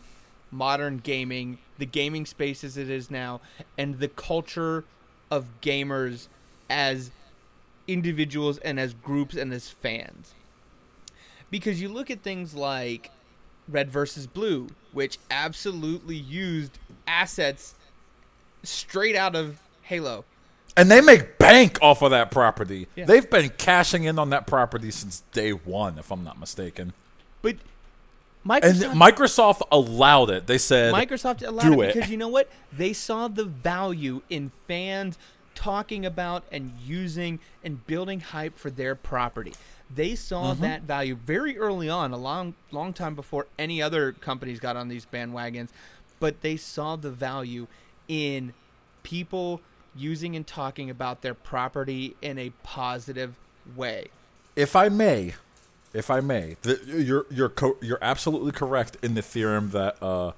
modern 0.49 0.99
gaming, 0.99 1.57
the 1.77 1.85
gaming 1.85 2.25
space 2.25 2.63
as 2.63 2.77
it 2.77 2.89
is 2.89 3.11
now, 3.11 3.41
and 3.77 3.99
the 3.99 4.07
culture 4.07 4.85
of 5.29 5.59
gamers 5.59 6.29
as 6.69 7.11
individuals 7.85 8.59
and 8.59 8.79
as 8.79 8.93
groups 8.93 9.35
and 9.35 9.53
as 9.53 9.67
fans. 9.67 10.33
Because 11.51 11.81
you 11.81 11.89
look 11.89 12.09
at 12.09 12.21
things 12.21 12.55
like 12.55 13.11
Red 13.67 13.91
versus 13.91 14.25
Blue, 14.25 14.69
which 14.97 15.19
absolutely 15.29 16.15
used 16.15 16.79
assets 17.05 17.75
straight 18.63 19.15
out 19.15 19.35
of 19.35 19.61
Halo. 19.83 20.25
And 20.75 20.89
they 20.89 21.01
make 21.01 21.37
bank 21.37 21.77
off 21.83 22.01
of 22.01 22.09
that 22.09 22.31
property. 22.31 22.87
Yeah. 22.95 23.05
They've 23.05 23.29
been 23.29 23.49
cashing 23.49 24.05
in 24.05 24.17
on 24.17 24.31
that 24.31 24.47
property 24.47 24.89
since 24.89 25.21
day 25.33 25.51
one, 25.51 25.99
if 25.99 26.11
I'm 26.11 26.23
not 26.23 26.39
mistaken. 26.39 26.93
But 27.43 27.57
And 28.43 28.63
Microsoft 28.63 28.93
Microsoft 28.95 29.61
allowed 29.71 30.31
it. 30.31 30.47
They 30.47 30.57
said, 30.57 30.95
Microsoft 30.95 31.47
allowed 31.47 31.79
it. 31.79 31.93
because 31.93 32.09
you 32.09 32.17
know 32.17 32.29
what? 32.29 32.49
They 32.73 32.93
saw 32.93 33.27
the 33.27 33.45
value 33.45 34.23
in 34.31 34.49
fans 34.67 35.19
talking 35.53 36.07
about 36.07 36.43
and 36.51 36.73
using 36.83 37.37
and 37.63 37.85
building 37.85 38.19
hype 38.19 38.57
for 38.57 38.71
their 38.71 38.95
property. 38.95 39.53
They 39.93 40.15
saw 40.15 40.51
Mm-hmm. 40.53 40.61
that 40.63 40.81
value 40.83 41.15
very 41.15 41.57
early 41.57 41.89
on, 41.89 42.11
a 42.11 42.17
long 42.17 42.53
long 42.71 42.93
time 42.93 43.15
before 43.15 43.47
any 43.57 43.81
other 43.81 44.11
companies 44.11 44.59
got 44.59 44.75
on 44.75 44.87
these 44.89 45.05
bandwagons, 45.05 45.69
but 46.19 46.41
they 46.41 46.57
saw 46.57 46.95
the 46.95 47.09
value 47.11 47.67
in 48.07 48.53
people 49.03 49.61
using 49.95 50.35
and 50.35 50.45
talking 50.45 50.89
about 50.89 51.21
their 51.21 51.33
property 51.33 52.15
in 52.21 52.37
a 52.37 52.51
positive 52.63 53.35
way. 53.75 54.07
if 54.55 54.75
I 54.75 54.89
may, 54.89 55.33
if 55.93 56.11
I 56.11 56.19
may, 56.19 56.57
the, 56.63 56.79
you're 56.85 57.25
you're 57.29 57.49
co- 57.49 57.77
you're 57.81 57.99
absolutely 58.01 58.51
correct 58.51 58.97
in 59.01 59.13
the 59.13 59.21
theorem 59.21 59.69
that 59.71 59.97
uh, 60.03 60.33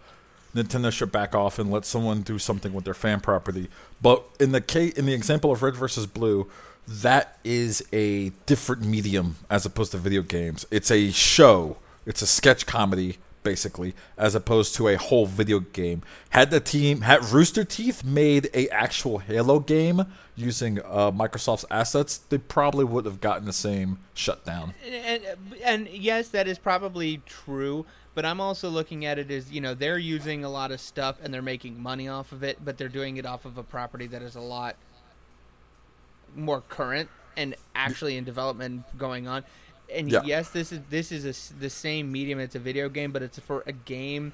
Nintendo 0.56 0.92
should 0.92 1.12
back 1.12 1.34
off 1.36 1.58
and 1.60 1.72
let 1.72 1.86
someone 1.86 2.22
do 2.22 2.38
something 2.40 2.72
with 2.74 2.86
their 2.86 2.94
fan 2.94 3.20
property. 3.20 3.68
But 4.02 4.24
in 4.40 4.52
the 4.52 4.62
case, 4.62 4.94
in 4.94 5.06
the 5.06 5.14
example 5.14 5.52
of 5.52 5.62
Red 5.64 5.76
versus 5.76 6.06
Blue, 6.06 6.48
that 6.88 7.38
is 7.44 7.84
a 7.94 8.30
different 8.46 8.84
medium 8.84 9.38
as 9.50 9.66
opposed 9.66 9.92
to 9.92 9.98
video 9.98 10.22
games. 10.22 10.66
It's 10.72 10.92
a 10.92 11.12
show. 11.12 11.78
It's 12.06 12.22
a 12.22 12.28
sketch 12.28 12.66
comedy 12.66 13.18
basically 13.42 13.96
as 14.18 14.36
opposed 14.36 14.76
to 14.76 14.90
a 14.90 14.96
whole 14.98 15.26
video 15.26 15.62
game 15.62 16.02
had 16.32 16.52
the 16.52 16.60
team 16.60 17.02
had 17.02 17.24
rooster 17.24 17.64
teeth 17.64 18.04
made 18.04 18.50
a 18.54 18.68
actual 18.68 19.20
halo 19.20 19.62
game 19.62 20.04
using 20.36 20.78
uh, 20.80 21.10
microsoft's 21.10 21.64
assets 21.72 22.18
they 22.18 22.38
probably 22.38 22.84
would 22.84 23.06
have 23.06 23.22
gotten 23.22 23.46
the 23.46 23.54
same 23.54 23.98
shutdown 24.14 24.74
and, 25.10 25.24
and 25.64 25.90
yes, 25.90 26.30
that 26.30 26.48
is 26.48 26.58
probably 26.58 27.22
true. 27.26 27.86
But 28.16 28.26
I'm 28.26 28.42
also 28.42 28.70
looking 28.70 29.06
at 29.06 29.18
it 29.18 29.32
as 29.32 29.52
you 29.52 29.62
know 29.62 29.74
they're 29.74 29.98
using 29.98 30.44
a 30.44 30.50
lot 30.50 30.72
of 30.72 30.80
stuff 30.80 31.18
and 31.24 31.34
they're 31.34 31.42
making 31.42 31.82
money 31.82 32.08
off 32.08 32.32
of 32.32 32.44
it, 32.44 32.64
but 32.64 32.78
they're 32.78 32.90
doing 32.90 33.18
it 33.18 33.26
off 33.26 33.46
of 33.46 33.58
a 33.58 33.64
property 33.64 34.08
that 34.08 34.22
is 34.22 34.36
a 34.36 34.42
lot 34.42 34.76
more 36.36 36.62
current 36.62 37.10
and 37.38 37.56
actually 37.76 38.18
in 38.18 38.24
development 38.24 38.84
going 38.98 39.28
on. 39.28 39.44
And 39.94 40.12
Yeah. 40.12 40.22
yes, 40.26 40.50
this 40.50 40.72
is 40.72 40.80
this 40.90 41.12
is 41.12 41.26
a 41.26 41.60
the 41.60 41.70
same 41.70 42.12
medium. 42.12 42.40
It's 42.40 42.56
a 42.56 42.60
video 42.60 42.90
game, 42.90 43.12
but 43.12 43.22
it's 43.24 43.40
for 43.40 43.64
a 43.66 43.72
game 43.72 44.34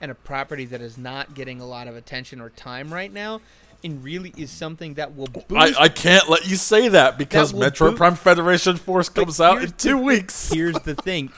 and 0.00 0.10
a 0.10 0.14
property 0.14 0.64
that 0.66 0.80
is 0.80 0.96
not 0.98 1.34
getting 1.34 1.60
a 1.60 1.66
lot 1.66 1.88
of 1.88 1.96
attention 1.96 2.40
or 2.40 2.48
time 2.50 2.92
right 2.92 3.12
now, 3.12 3.40
and 3.82 4.02
really 4.02 4.32
is 4.36 4.50
something 4.50 4.94
that 4.94 5.14
will 5.14 5.28
oh, 5.36 5.44
boost 5.46 5.78
I, 5.78 5.84
I 5.84 5.88
can't 5.88 6.28
let 6.30 6.46
you 6.48 6.56
say 6.56 6.88
that 6.88 7.18
because 7.18 7.52
will 7.52 7.60
Metro 7.60 7.90
boot- 7.90 7.96
Prime 7.98 8.14
Federation 8.14 8.76
Force 8.76 9.08
comes 9.10 9.40
out 9.40 9.62
in 9.62 9.72
two 9.72 9.90
the- 9.90 9.96
weeks. 9.98 10.50
Here's 10.50 10.78
the 10.80 10.94
thing: 11.08 11.30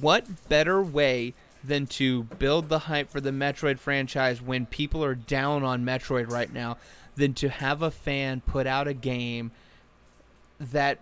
what 0.00 0.48
better 0.48 0.82
way 0.82 1.34
than 1.64 1.86
to 1.88 2.22
build 2.24 2.68
the 2.68 2.80
hype 2.80 3.10
for 3.10 3.20
the 3.20 3.30
Metroid 3.30 3.78
franchise 3.80 4.40
when 4.40 4.66
people 4.66 5.02
are 5.02 5.16
down 5.16 5.64
on 5.64 5.84
Metroid 5.84 6.30
right 6.30 6.52
now, 6.52 6.76
than 7.16 7.34
to 7.34 7.48
have 7.48 7.82
a 7.82 7.90
fan 7.90 8.40
put 8.42 8.66
out 8.66 8.86
a 8.86 8.94
game 8.94 9.50
that 10.60 11.00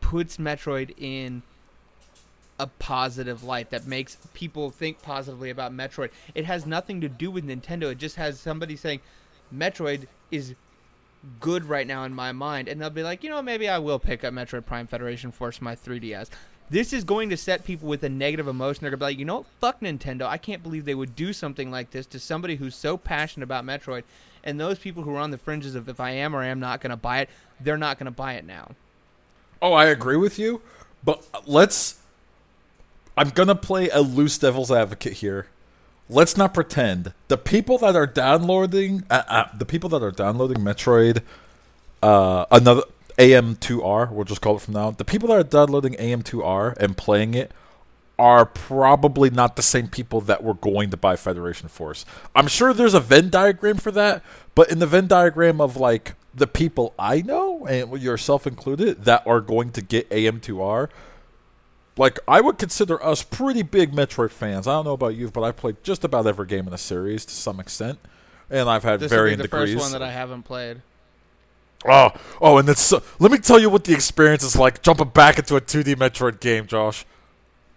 puts 0.00 0.36
Metroid 0.36 0.94
in 0.98 1.42
a 2.58 2.66
positive 2.66 3.42
light 3.42 3.70
that 3.70 3.86
makes 3.86 4.16
people 4.34 4.70
think 4.70 5.02
positively 5.02 5.50
about 5.50 5.72
Metroid. 5.72 6.10
It 6.34 6.44
has 6.44 6.66
nothing 6.66 7.00
to 7.00 7.08
do 7.08 7.30
with 7.30 7.46
Nintendo. 7.46 7.90
It 7.90 7.98
just 7.98 8.16
has 8.16 8.38
somebody 8.38 8.76
saying 8.76 9.00
Metroid 9.54 10.06
is 10.30 10.54
good 11.40 11.64
right 11.64 11.86
now 11.86 12.04
in 12.04 12.14
my 12.14 12.32
mind, 12.32 12.68
and 12.68 12.80
they'll 12.80 12.90
be 12.90 13.02
like, 13.02 13.22
you 13.22 13.30
know, 13.30 13.42
maybe 13.42 13.68
I 13.68 13.78
will 13.78 13.98
pick 13.98 14.24
up 14.24 14.34
Metroid 14.34 14.66
Prime 14.66 14.86
Federation 14.86 15.30
Force 15.30 15.60
my 15.60 15.74
3DS. 15.74 16.30
This 16.70 16.92
is 16.92 17.04
going 17.04 17.28
to 17.30 17.36
set 17.36 17.64
people 17.64 17.88
with 17.88 18.02
a 18.02 18.08
negative 18.08 18.48
emotion. 18.48 18.82
They're 18.82 18.90
gonna 18.90 18.98
be 18.98 19.04
like, 19.04 19.18
you 19.18 19.24
know, 19.26 19.38
what? 19.38 19.46
fuck 19.60 19.80
Nintendo. 19.80 20.22
I 20.22 20.38
can't 20.38 20.62
believe 20.62 20.84
they 20.84 20.94
would 20.94 21.14
do 21.14 21.32
something 21.32 21.70
like 21.70 21.90
this 21.90 22.06
to 22.06 22.18
somebody 22.18 22.56
who's 22.56 22.74
so 22.74 22.96
passionate 22.96 23.44
about 23.44 23.64
Metroid. 23.64 24.04
And 24.42 24.58
those 24.58 24.78
people 24.78 25.02
who 25.02 25.14
are 25.14 25.18
on 25.18 25.30
the 25.30 25.38
fringes 25.38 25.74
of 25.74 25.88
if 25.88 26.00
I 26.00 26.12
am 26.12 26.34
or 26.34 26.42
I 26.42 26.46
am 26.46 26.60
not 26.60 26.80
gonna 26.80 26.96
buy 26.96 27.20
it, 27.20 27.30
they're 27.60 27.76
not 27.76 27.98
gonna 27.98 28.10
buy 28.10 28.34
it 28.34 28.46
now. 28.46 28.70
Oh, 29.60 29.72
I 29.74 29.86
agree 29.86 30.16
with 30.16 30.38
you, 30.38 30.62
but 31.04 31.24
let's. 31.46 31.98
I'm 33.16 33.28
gonna 33.30 33.54
play 33.54 33.90
a 33.90 34.00
loose 34.00 34.38
devil's 34.38 34.72
advocate 34.72 35.14
here. 35.14 35.46
let's 36.08 36.36
not 36.36 36.52
pretend 36.52 37.12
the 37.28 37.38
people 37.38 37.78
that 37.78 37.94
are 37.94 38.06
downloading 38.06 39.04
uh, 39.10 39.22
uh, 39.28 39.44
the 39.56 39.64
people 39.64 39.88
that 39.90 40.02
are 40.02 40.10
downloading 40.10 40.58
Metroid 40.58 41.22
uh, 42.02 42.44
another 42.50 42.82
AM2R, 43.18 44.10
we'll 44.10 44.24
just 44.24 44.40
call 44.40 44.56
it 44.56 44.62
from 44.62 44.74
now. 44.74 44.90
The 44.90 45.04
people 45.04 45.28
that 45.28 45.38
are 45.38 45.42
downloading 45.42 45.94
AM2R 45.94 46.76
and 46.78 46.96
playing 46.96 47.34
it 47.34 47.52
are 48.18 48.46
probably 48.46 49.30
not 49.30 49.56
the 49.56 49.62
same 49.62 49.88
people 49.88 50.20
that 50.20 50.44
were 50.44 50.54
going 50.54 50.90
to 50.90 50.96
buy 50.96 51.16
Federation 51.16 51.68
Force. 51.68 52.04
I'm 52.36 52.46
sure 52.46 52.72
there's 52.72 52.94
a 52.94 53.00
Venn 53.00 53.30
diagram 53.30 53.78
for 53.78 53.90
that, 53.92 54.22
but 54.54 54.70
in 54.70 54.78
the 54.78 54.86
Venn 54.86 55.06
diagram 55.06 55.60
of 55.60 55.76
like 55.76 56.14
the 56.34 56.46
people 56.46 56.94
I 56.98 57.22
know 57.22 57.66
and 57.66 58.00
yourself 58.00 58.46
included 58.46 59.04
that 59.04 59.26
are 59.26 59.40
going 59.40 59.70
to 59.72 59.82
get 59.82 60.08
AM2R, 60.10 60.88
like 61.96 62.18
I 62.28 62.40
would 62.40 62.58
consider 62.58 63.02
us 63.02 63.22
pretty 63.22 63.62
big 63.62 63.92
Metroid 63.92 64.30
fans. 64.30 64.66
I 64.66 64.72
don't 64.72 64.84
know 64.84 64.92
about 64.92 65.14
you, 65.16 65.30
but 65.30 65.42
I've 65.42 65.56
played 65.56 65.82
just 65.82 66.04
about 66.04 66.26
every 66.26 66.46
game 66.46 66.66
in 66.66 66.70
the 66.70 66.78
series 66.78 67.24
to 67.26 67.34
some 67.34 67.60
extent, 67.60 67.98
and 68.50 68.68
I've 68.68 68.84
had 68.84 69.00
This 69.00 69.10
will 69.10 69.16
be 69.16 69.20
varying 69.20 69.38
the 69.38 69.44
degrees. 69.44 69.74
first 69.74 69.82
one 69.82 69.92
that 69.92 70.02
I 70.06 70.12
haven't 70.12 70.44
played. 70.44 70.82
Oh, 71.84 72.12
oh, 72.40 72.58
and 72.58 72.76
so, 72.76 73.02
let 73.18 73.32
me 73.32 73.38
tell 73.38 73.58
you 73.58 73.68
what 73.68 73.84
the 73.84 73.94
experience 73.94 74.42
is 74.42 74.56
like 74.56 74.82
jumping 74.82 75.08
back 75.08 75.38
into 75.38 75.56
a 75.56 75.60
2D 75.60 75.96
Metroid 75.96 76.40
game, 76.40 76.66
Josh. 76.66 77.04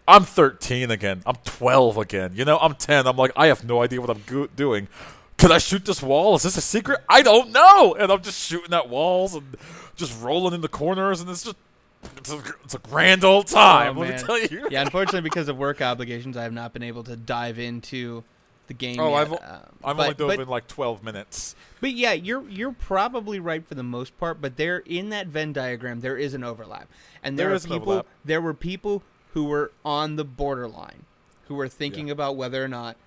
I'm 0.08 0.24
13 0.24 0.92
again. 0.92 1.24
I'm 1.26 1.38
12 1.46 1.98
again. 1.98 2.32
You 2.36 2.46
know, 2.46 2.58
I'm 2.60 2.76
10. 2.76 3.08
I'm 3.08 3.18
like, 3.18 3.32
I 3.36 3.48
have 3.48 3.64
no 3.64 3.82
idea 3.82 4.00
what 4.02 4.12
I'm 4.12 4.22
go- 4.28 4.48
doing. 4.48 4.88
Can 5.38 5.52
I 5.52 5.58
shoot 5.58 5.84
this 5.86 6.02
wall? 6.02 6.36
Is 6.36 6.44
this 6.44 6.58
a 6.58 6.62
secret? 6.62 7.00
I 7.10 7.22
don't 7.22 7.52
know. 7.52 7.96
And 7.96 8.12
I'm 8.12 8.22
just 8.22 8.48
shooting 8.48 8.74
at 8.74 8.88
walls 8.88 9.34
and 9.34 9.58
just 9.96 10.22
rolling 10.22 10.54
in 10.54 10.62
the 10.62 10.68
corners, 10.68 11.22
and 11.22 11.30
it's 11.30 11.44
just 11.44 11.58
it's 12.18 12.32
a, 12.32 12.42
it's 12.64 12.76
a 12.76 12.80
grand 12.80 13.24
old 13.24 13.46
oh, 13.50 13.54
time. 13.56 13.98
Oh, 13.98 14.02
let 14.02 14.12
me 14.12 14.24
tell 14.24 14.40
you. 14.40 14.68
Yeah, 14.70 14.82
unfortunately, 14.82 15.22
because 15.30 15.50
of 15.50 15.58
work 15.58 15.82
obligations, 15.82 16.38
I 16.38 16.44
have 16.44 16.54
not 16.54 16.72
been 16.72 16.84
able 16.84 17.04
to 17.06 17.16
dive 17.16 17.58
into 17.60 18.24
the 18.68 18.74
game. 18.74 19.00
Oh, 19.00 19.10
yet. 19.12 19.22
I've- 19.22 19.36
Um, 19.36 19.60
I've 19.84 19.98
but, 19.98 20.04
only 20.04 20.14
dove 20.16 20.28
but, 20.30 20.40
in 20.40 20.48
like 20.48 20.68
12 20.68 21.04
minutes. 21.04 21.56
but 21.82 21.92
yeah, 21.92 22.14
you're 22.14 22.48
you're 22.50 22.72
probably 22.72 23.40
right 23.40 23.66
for 23.66 23.76
the 23.76 23.84
most 23.84 24.18
part. 24.18 24.42
But 24.42 24.58
there, 24.58 24.80
in 24.86 25.10
that 25.10 25.28
Venn 25.28 25.54
diagram, 25.54 26.02
there 26.02 26.18
is 26.18 26.34
an 26.34 26.44
overlap, 26.44 26.88
and 27.24 27.38
there, 27.38 27.48
There 27.48 27.54
are 27.54 27.56
is 27.58 27.66
people. 27.68 28.06
There 28.24 28.42
were 28.42 28.54
people 28.54 29.04
who 29.34 29.46
were 29.46 29.72
on 29.84 30.16
the 30.16 30.26
borderline, 30.26 31.04
who 31.48 31.56
were 31.56 31.68
thinking 31.68 32.08
Yeah. 32.08 32.14
about 32.14 32.36
whether 32.38 32.64
or 32.64 32.68
not 32.68 32.98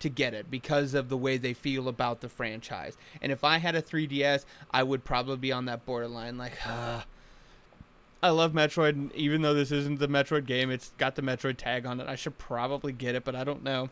to 0.00 0.08
get 0.08 0.32
it 0.34 0.50
because 0.50 0.94
of 0.94 1.08
the 1.10 1.16
way 1.16 1.36
they 1.36 1.52
feel 1.52 1.86
about 1.86 2.20
the 2.22 2.28
franchise. 2.28 2.96
And 3.20 3.30
if 3.30 3.44
I 3.44 3.58
had 3.58 3.74
a 3.74 3.82
3DS, 3.82 4.46
I 4.70 4.82
would 4.82 5.04
probably 5.04 5.36
be 5.36 5.52
on 5.52 5.66
that 5.66 5.84
borderline, 5.84 6.38
like. 6.38 6.54
ah. 6.66 7.04
I 8.22 8.28
love 8.30 8.52
Metroid, 8.52 8.90
and 8.90 9.12
even 9.14 9.40
though 9.40 9.54
this 9.54 9.72
isn't 9.72 9.98
the 9.98 10.08
Metroid 10.08 10.44
game, 10.44 10.70
it's 10.70 10.92
got 10.98 11.14
the 11.16 11.22
Metroid 11.22 11.56
tag 11.56 11.86
on 11.86 12.00
it. 12.00 12.06
I 12.08 12.16
should 12.16 12.36
probably 12.36 12.92
get 12.92 13.14
it, 13.14 13.24
but 13.24 13.34
I 13.34 13.44
don't 13.44 13.62
know. 13.62 13.88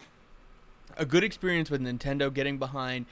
A 0.97 1.05
good 1.05 1.25
experience 1.25 1.71
with 1.71 1.81
Nintendo 1.81 2.33
getting 2.33 2.59
behind 2.59 3.07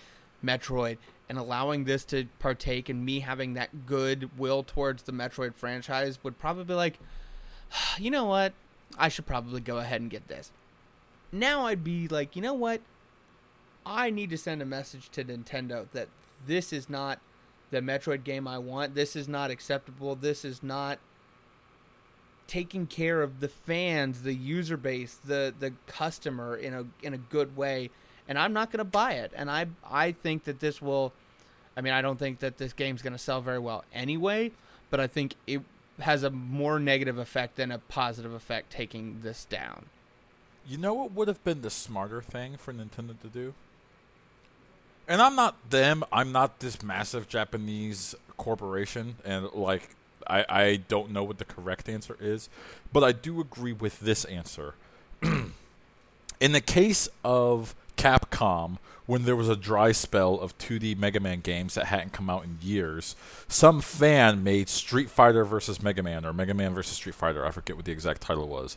Metroid 0.44 0.98
and 1.28 1.38
allowing 1.38 1.84
this 1.84 2.04
to 2.06 2.26
partake 2.38 2.88
and 2.88 3.04
me 3.04 3.20
having 3.20 3.54
that 3.54 3.86
good 3.86 4.38
will 4.38 4.62
towards 4.62 5.02
the 5.02 5.12
Metroid 5.12 5.54
franchise 5.54 6.18
would 6.22 6.38
probably 6.38 6.64
be 6.64 6.74
like, 6.74 6.98
you 7.98 8.10
know 8.10 8.24
what? 8.24 8.52
I 8.98 9.08
should 9.08 9.26
probably 9.26 9.60
go 9.60 9.78
ahead 9.78 10.00
and 10.00 10.10
get 10.10 10.28
this. 10.28 10.52
Now 11.32 11.66
I'd 11.66 11.84
be 11.84 12.08
like, 12.08 12.36
you 12.36 12.42
know 12.42 12.54
what? 12.54 12.80
I 13.84 14.10
need 14.10 14.30
to 14.30 14.38
send 14.38 14.62
a 14.62 14.66
message 14.66 15.10
to 15.10 15.24
Nintendo 15.24 15.86
that 15.92 16.08
this 16.46 16.72
is 16.72 16.88
not 16.88 17.20
the 17.70 17.80
Metroid 17.80 18.24
game 18.24 18.46
I 18.46 18.58
want. 18.58 18.94
This 18.94 19.16
is 19.16 19.28
not 19.28 19.50
acceptable. 19.50 20.14
This 20.14 20.44
is 20.44 20.62
not 20.62 20.98
taking 22.46 22.86
care 22.86 23.22
of 23.22 23.40
the 23.40 23.48
fans, 23.48 24.22
the 24.22 24.34
user 24.34 24.76
base, 24.76 25.18
the 25.24 25.54
the 25.58 25.72
customer 25.86 26.56
in 26.56 26.74
a 26.74 26.84
in 27.02 27.14
a 27.14 27.18
good 27.18 27.56
way. 27.56 27.90
And 28.28 28.38
I'm 28.38 28.52
not 28.52 28.72
going 28.72 28.78
to 28.78 28.84
buy 28.84 29.12
it. 29.12 29.32
And 29.34 29.50
I 29.50 29.66
I 29.88 30.12
think 30.12 30.44
that 30.44 30.60
this 30.60 30.82
will 30.82 31.12
I 31.76 31.82
mean, 31.82 31.92
I 31.92 32.00
don't 32.00 32.18
think 32.18 32.38
that 32.38 32.56
this 32.56 32.72
game's 32.72 33.02
going 33.02 33.12
to 33.12 33.18
sell 33.18 33.40
very 33.40 33.58
well 33.58 33.84
anyway, 33.92 34.52
but 34.90 34.98
I 34.98 35.06
think 35.06 35.34
it 35.46 35.60
has 36.00 36.22
a 36.22 36.30
more 36.30 36.78
negative 36.78 37.18
effect 37.18 37.56
than 37.56 37.70
a 37.70 37.78
positive 37.78 38.32
effect 38.32 38.70
taking 38.70 39.20
this 39.22 39.44
down. 39.44 39.86
You 40.66 40.78
know 40.78 40.94
what 40.94 41.12
would 41.12 41.28
have 41.28 41.42
been 41.44 41.62
the 41.62 41.70
smarter 41.70 42.22
thing 42.22 42.56
for 42.56 42.72
Nintendo 42.72 43.18
to 43.20 43.28
do? 43.28 43.54
And 45.06 45.22
I'm 45.22 45.36
not 45.36 45.70
them. 45.70 46.02
I'm 46.10 46.32
not 46.32 46.58
this 46.58 46.82
massive 46.82 47.28
Japanese 47.28 48.14
corporation, 48.36 49.16
and 49.24 49.48
like 49.52 49.90
I, 50.28 50.44
I 50.48 50.76
don't 50.88 51.10
know 51.10 51.24
what 51.24 51.38
the 51.38 51.44
correct 51.44 51.88
answer 51.88 52.16
is, 52.20 52.48
but 52.92 53.04
I 53.04 53.12
do 53.12 53.40
agree 53.40 53.72
with 53.72 54.00
this 54.00 54.24
answer. 54.24 54.74
In 55.22 56.52
the 56.52 56.60
case 56.60 57.08
of 57.24 57.74
Capcom, 57.96 58.78
when 59.06 59.24
there 59.24 59.36
was 59.36 59.48
a 59.48 59.56
dry 59.56 59.92
spell 59.92 60.34
of 60.34 60.56
2D 60.58 60.98
Mega 60.98 61.20
Man 61.20 61.40
games 61.40 61.74
that 61.74 61.86
hadn't 61.86 62.12
come 62.12 62.28
out 62.28 62.44
in 62.44 62.58
years, 62.60 63.14
some 63.48 63.80
fan 63.80 64.42
made 64.42 64.68
Street 64.68 65.08
Fighter 65.08 65.44
versus 65.44 65.82
Mega 65.82 66.02
Man 66.02 66.26
or 66.26 66.32
Mega 66.32 66.54
Man 66.54 66.74
versus 66.74 66.96
Street 66.96 67.14
Fighter. 67.14 67.46
I 67.46 67.50
forget 67.52 67.76
what 67.76 67.84
the 67.84 67.92
exact 67.92 68.20
title 68.20 68.48
was. 68.48 68.76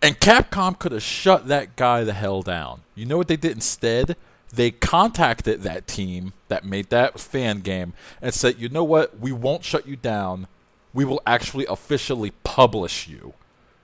And 0.00 0.18
Capcom 0.18 0.78
could 0.78 0.92
have 0.92 1.02
shut 1.02 1.48
that 1.48 1.76
guy 1.76 2.04
the 2.04 2.12
hell 2.12 2.42
down. 2.42 2.82
You 2.94 3.04
know 3.04 3.16
what 3.16 3.28
they 3.28 3.36
did 3.36 3.52
instead? 3.52 4.16
They 4.52 4.70
contacted 4.70 5.62
that 5.62 5.86
team 5.86 6.32
that 6.48 6.64
made 6.64 6.88
that 6.90 7.20
fan 7.20 7.60
game 7.60 7.92
and 8.22 8.32
said, 8.32 8.58
you 8.58 8.68
know 8.68 8.84
what? 8.84 9.18
We 9.18 9.32
won't 9.32 9.64
shut 9.64 9.86
you 9.86 9.96
down. 9.96 10.46
We 10.94 11.04
will 11.04 11.22
actually 11.26 11.66
officially 11.66 12.32
publish 12.44 13.08
you. 13.08 13.34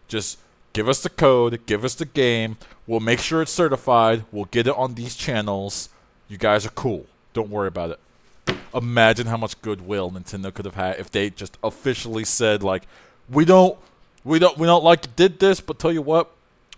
Just 0.09 0.39
give 0.73 0.89
us 0.89 1.03
the 1.03 1.11
code, 1.11 1.65
give 1.67 1.85
us 1.85 1.95
the 1.95 2.05
game. 2.05 2.57
We'll 2.87 3.01
make 3.01 3.21
sure 3.21 3.43
it's 3.43 3.53
certified. 3.53 4.25
We'll 4.33 4.47
get 4.47 4.67
it 4.67 4.75
on 4.77 4.95
these 4.95 5.15
channels. 5.17 5.89
You 6.29 6.39
guys 6.39 6.67
are 6.67 6.71
cool. 6.71 7.07
Don't 7.33 7.51
worry 7.51 7.69
about 7.69 7.91
it. 7.91 8.57
Imagine 8.75 9.27
how 9.27 9.37
much 9.37 9.61
goodwill 9.63 10.11
Nintendo 10.11 10.53
could 10.53 10.65
have 10.65 10.75
had 10.75 10.99
if 10.99 11.11
they 11.11 11.31
just 11.31 11.57
officially 11.63 12.25
said 12.25 12.63
like, 12.63 12.85
we 13.31 13.45
don't 13.45 13.79
we 14.25 14.39
don't 14.39 14.59
we 14.59 14.67
don't 14.67 14.85
like 14.85 15.15
did 15.17 15.39
this, 15.39 15.61
but 15.61 15.79
tell 15.79 15.93
you 15.93 16.03
what, 16.03 16.31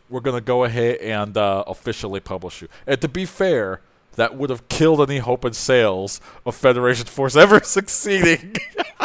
we're 0.09 0.21
gonna 0.21 0.41
go 0.41 0.65
ahead 0.65 0.97
and 0.97 1.37
uh, 1.37 1.65
officially 1.67 2.21
publish 2.21 2.63
you. 2.63 2.69
And 2.87 3.01
to 3.01 3.09
be 3.09 3.25
fair, 3.25 3.81
that 4.17 4.35
would 4.35 4.51
have 4.51 4.69
killed 4.69 5.01
any 5.01 5.19
hope 5.19 5.45
and 5.45 5.55
sales 5.55 6.21
of 6.45 6.55
Federation 6.55 7.07
Force 7.07 7.37
ever 7.37 7.61
succeeding. 7.65 8.57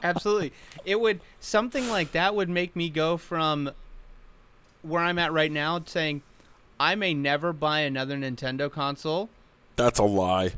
Absolutely. 0.04 0.52
It 0.84 1.00
would 1.00 1.20
something 1.40 1.88
like 1.88 2.12
that 2.12 2.34
would 2.34 2.48
make 2.48 2.74
me 2.74 2.88
go 2.90 3.16
from 3.16 3.70
where 4.82 5.02
I'm 5.02 5.18
at 5.18 5.32
right 5.32 5.52
now 5.52 5.82
saying 5.84 6.22
I 6.78 6.94
may 6.94 7.12
never 7.12 7.52
buy 7.52 7.80
another 7.80 8.16
Nintendo 8.16 8.70
console. 8.70 9.28
That's 9.76 9.98
a 9.98 10.04
lie. 10.04 10.52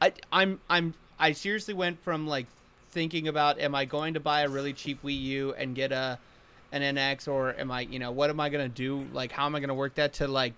I 0.00 0.12
I'm 0.32 0.60
I'm 0.68 0.94
I 1.18 1.32
seriously 1.32 1.74
went 1.74 2.02
from 2.02 2.26
like 2.26 2.46
thinking 2.90 3.26
about 3.26 3.58
am 3.58 3.74
I 3.74 3.84
going 3.84 4.14
to 4.14 4.20
buy 4.20 4.42
a 4.42 4.48
really 4.48 4.72
cheap 4.72 5.02
Wii 5.02 5.20
U 5.20 5.54
and 5.54 5.74
get 5.74 5.90
a 5.92 6.18
an 6.70 6.82
NX 6.96 7.28
or 7.28 7.54
am 7.58 7.70
I, 7.70 7.82
you 7.82 7.98
know, 7.98 8.10
what 8.10 8.30
am 8.30 8.40
I 8.40 8.48
going 8.48 8.68
to 8.68 8.74
do? 8.74 9.06
Like 9.12 9.32
how 9.32 9.46
am 9.46 9.54
I 9.54 9.60
going 9.60 9.68
to 9.68 9.74
work 9.74 9.94
that 9.96 10.12
to 10.14 10.28
like 10.28 10.54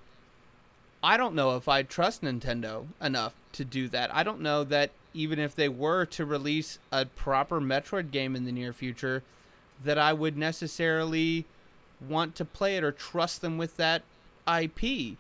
I 1.02 1.16
don't 1.16 1.34
know 1.34 1.56
if 1.56 1.68
I 1.68 1.82
trust 1.82 2.22
Nintendo 2.22 2.86
enough 3.00 3.34
to 3.52 3.64
do 3.64 3.88
that. 3.88 4.14
I 4.14 4.22
don't 4.22 4.40
know 4.40 4.64
that 4.64 4.90
even 5.16 5.38
if 5.38 5.54
they 5.54 5.68
were 5.68 6.04
to 6.04 6.24
release 6.24 6.78
a 6.92 7.06
proper 7.06 7.60
Metroid 7.60 8.10
game 8.10 8.36
in 8.36 8.44
the 8.44 8.52
near 8.52 8.72
future 8.72 9.22
that 9.82 9.98
I 9.98 10.12
would 10.12 10.36
necessarily 10.36 11.46
want 12.06 12.34
to 12.36 12.44
play 12.44 12.76
it 12.76 12.84
or 12.84 12.92
trust 12.92 13.40
them 13.40 13.58
with 13.58 13.76
that 13.78 14.02
IP. 14.46 15.16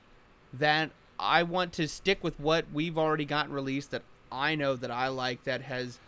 That 0.52 0.90
I 1.18 1.42
want 1.42 1.72
to 1.74 1.88
stick 1.88 2.22
with 2.22 2.38
what 2.38 2.66
we've 2.72 2.98
already 2.98 3.24
gotten 3.24 3.52
released 3.52 3.90
that 3.90 4.02
I 4.30 4.54
know 4.54 4.76
that 4.76 4.90
I 4.90 5.08
like 5.08 5.44
that 5.44 5.62
has 5.62 5.98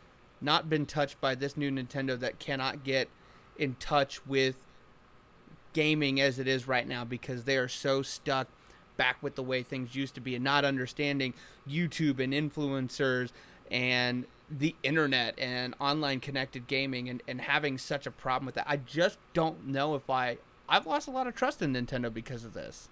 not 0.40 0.68
been 0.68 0.86
touched 0.86 1.20
by 1.20 1.34
this 1.34 1.56
new 1.56 1.70
Nintendo 1.70 2.18
that 2.20 2.38
cannot 2.38 2.84
get 2.84 3.08
in 3.58 3.74
touch 3.80 4.24
with 4.26 4.56
gaming 5.72 6.20
as 6.20 6.38
it 6.38 6.46
is 6.46 6.68
right 6.68 6.86
now 6.86 7.04
because 7.04 7.44
they 7.44 7.56
are 7.56 7.68
so 7.68 8.02
stuck 8.02 8.48
back 8.96 9.16
with 9.22 9.34
the 9.34 9.42
way 9.42 9.62
things 9.62 9.94
used 9.94 10.14
to 10.14 10.20
be 10.20 10.34
and 10.34 10.44
not 10.44 10.64
understanding 10.64 11.32
YouTube 11.68 12.18
and 12.18 12.32
influencers 12.32 13.30
and 13.70 14.24
the 14.50 14.74
internet 14.82 15.38
and 15.38 15.74
online 15.78 16.20
connected 16.20 16.66
gaming 16.66 17.08
and, 17.08 17.22
and 17.28 17.40
having 17.40 17.76
such 17.78 18.06
a 18.06 18.10
problem 18.10 18.46
with 18.46 18.54
that. 18.54 18.66
I 18.68 18.78
just 18.78 19.18
don't 19.34 19.66
know 19.66 19.94
if 19.94 20.08
I 20.08 20.38
I've 20.68 20.86
lost 20.86 21.08
a 21.08 21.10
lot 21.10 21.26
of 21.26 21.34
trust 21.34 21.62
in 21.62 21.72
Nintendo 21.74 22.12
because 22.12 22.44
of 22.44 22.54
this. 22.54 22.88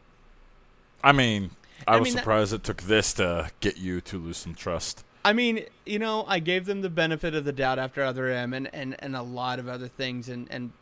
I 1.05 1.13
mean, 1.13 1.51
I, 1.87 1.95
I 1.95 1.97
was 1.99 2.07
mean, 2.07 2.15
that- 2.15 2.21
surprised 2.21 2.53
it 2.53 2.65
took 2.65 2.83
this 2.83 3.13
to 3.15 3.51
get 3.61 3.77
you 3.77 4.01
to 4.03 4.19
lose 4.19 4.39
some 4.39 4.55
trust. 4.55 5.05
I 5.25 5.33
mean, 5.33 5.65
you 5.85 5.99
know, 5.99 6.25
I 6.29 6.39
gave 6.39 6.67
them 6.67 6.83
the 6.83 6.89
benefit 6.89 7.35
of 7.35 7.45
the 7.45 7.53
doubt 7.53 7.81
after 7.81 8.03
Other 8.03 8.29
M 8.29 8.53
and, 8.55 8.73
and, 8.73 8.95
and 9.01 9.17
a 9.17 9.23
lot 9.23 9.59
of 9.59 9.67
other 9.69 9.89
things 9.89 10.29
and, 10.29 10.47
and 10.53 10.73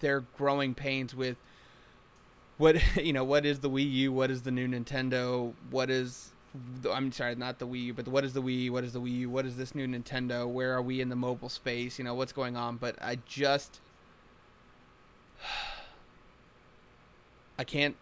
their 0.00 0.20
growing 0.20 0.74
pains 0.74 1.14
with 1.14 1.36
what 2.56 2.76
you 2.96 3.12
know, 3.12 3.24
what 3.24 3.44
is 3.44 3.60
the 3.60 3.68
Wii 3.70 3.92
U, 3.92 4.12
what 4.12 4.30
is 4.30 4.42
the 4.42 4.50
new 4.50 4.66
Nintendo, 4.66 5.52
what 5.70 5.90
is 5.90 6.32
I'm 6.90 7.12
sorry, 7.12 7.34
not 7.34 7.58
the 7.58 7.66
Wii 7.66 7.84
U, 7.86 7.94
but 7.94 8.08
what 8.08 8.24
is 8.24 8.32
the 8.32 8.42
Wii, 8.42 8.70
what 8.70 8.84
is 8.84 8.92
the 8.92 9.00
Wii 9.00 9.18
U, 9.20 9.30
what 9.30 9.46
is 9.46 9.56
this 9.56 9.74
new 9.74 9.86
Nintendo, 9.86 10.48
where 10.48 10.74
are 10.74 10.82
we 10.82 11.00
in 11.00 11.08
the 11.08 11.16
mobile 11.16 11.48
space, 11.48 11.98
you 11.98 12.04
know, 12.04 12.14
what's 12.14 12.32
going 12.32 12.56
on, 12.56 12.76
but 12.76 12.96
I 13.02 13.18
just 13.26 13.80
I 17.58 17.64
can't 17.64 17.96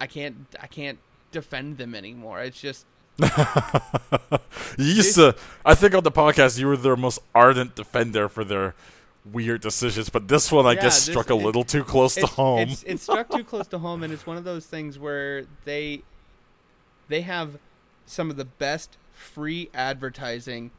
I 0.00 0.06
can't 0.06 0.36
I 0.60 0.66
can't 0.66 0.98
defend 1.32 1.78
them 1.78 1.94
anymore. 1.94 2.40
It's 2.40 2.60
just 2.60 2.84
you 3.18 4.84
used 4.84 5.14
to. 5.14 5.34
I 5.64 5.74
think 5.74 5.94
on 5.94 6.04
the 6.04 6.12
podcast 6.12 6.58
you 6.58 6.66
were 6.66 6.76
their 6.76 6.96
most 6.96 7.18
ardent 7.34 7.74
defender 7.74 8.28
for 8.28 8.44
their 8.44 8.74
weird 9.32 9.62
decisions, 9.62 10.10
but 10.10 10.28
this 10.28 10.52
one 10.52 10.66
I 10.66 10.72
Yeah, 10.72 10.82
guess 10.82 11.06
this- 11.06 11.14
struck 11.14 11.30
a 11.30 11.32
it- 11.32 11.42
little 11.42 11.64
too 11.64 11.82
close 11.84 12.14
to 12.16 12.26
home. 12.26 12.68
It 12.68 12.84
it's 12.86 13.02
struck 13.04 13.30
too 13.30 13.44
close 13.44 13.66
to 13.68 13.78
home, 13.78 14.02
and 14.02 14.12
it's 14.12 14.26
one 14.26 14.36
of 14.36 14.44
those 14.44 14.66
things 14.66 14.98
where 14.98 15.44
they 15.64 16.02
they 17.08 17.22
have 17.22 17.58
some 18.04 18.30
of 18.30 18.36
the 18.36 18.44
best 18.44 18.96
free 19.12 19.70
advertising 19.74 20.70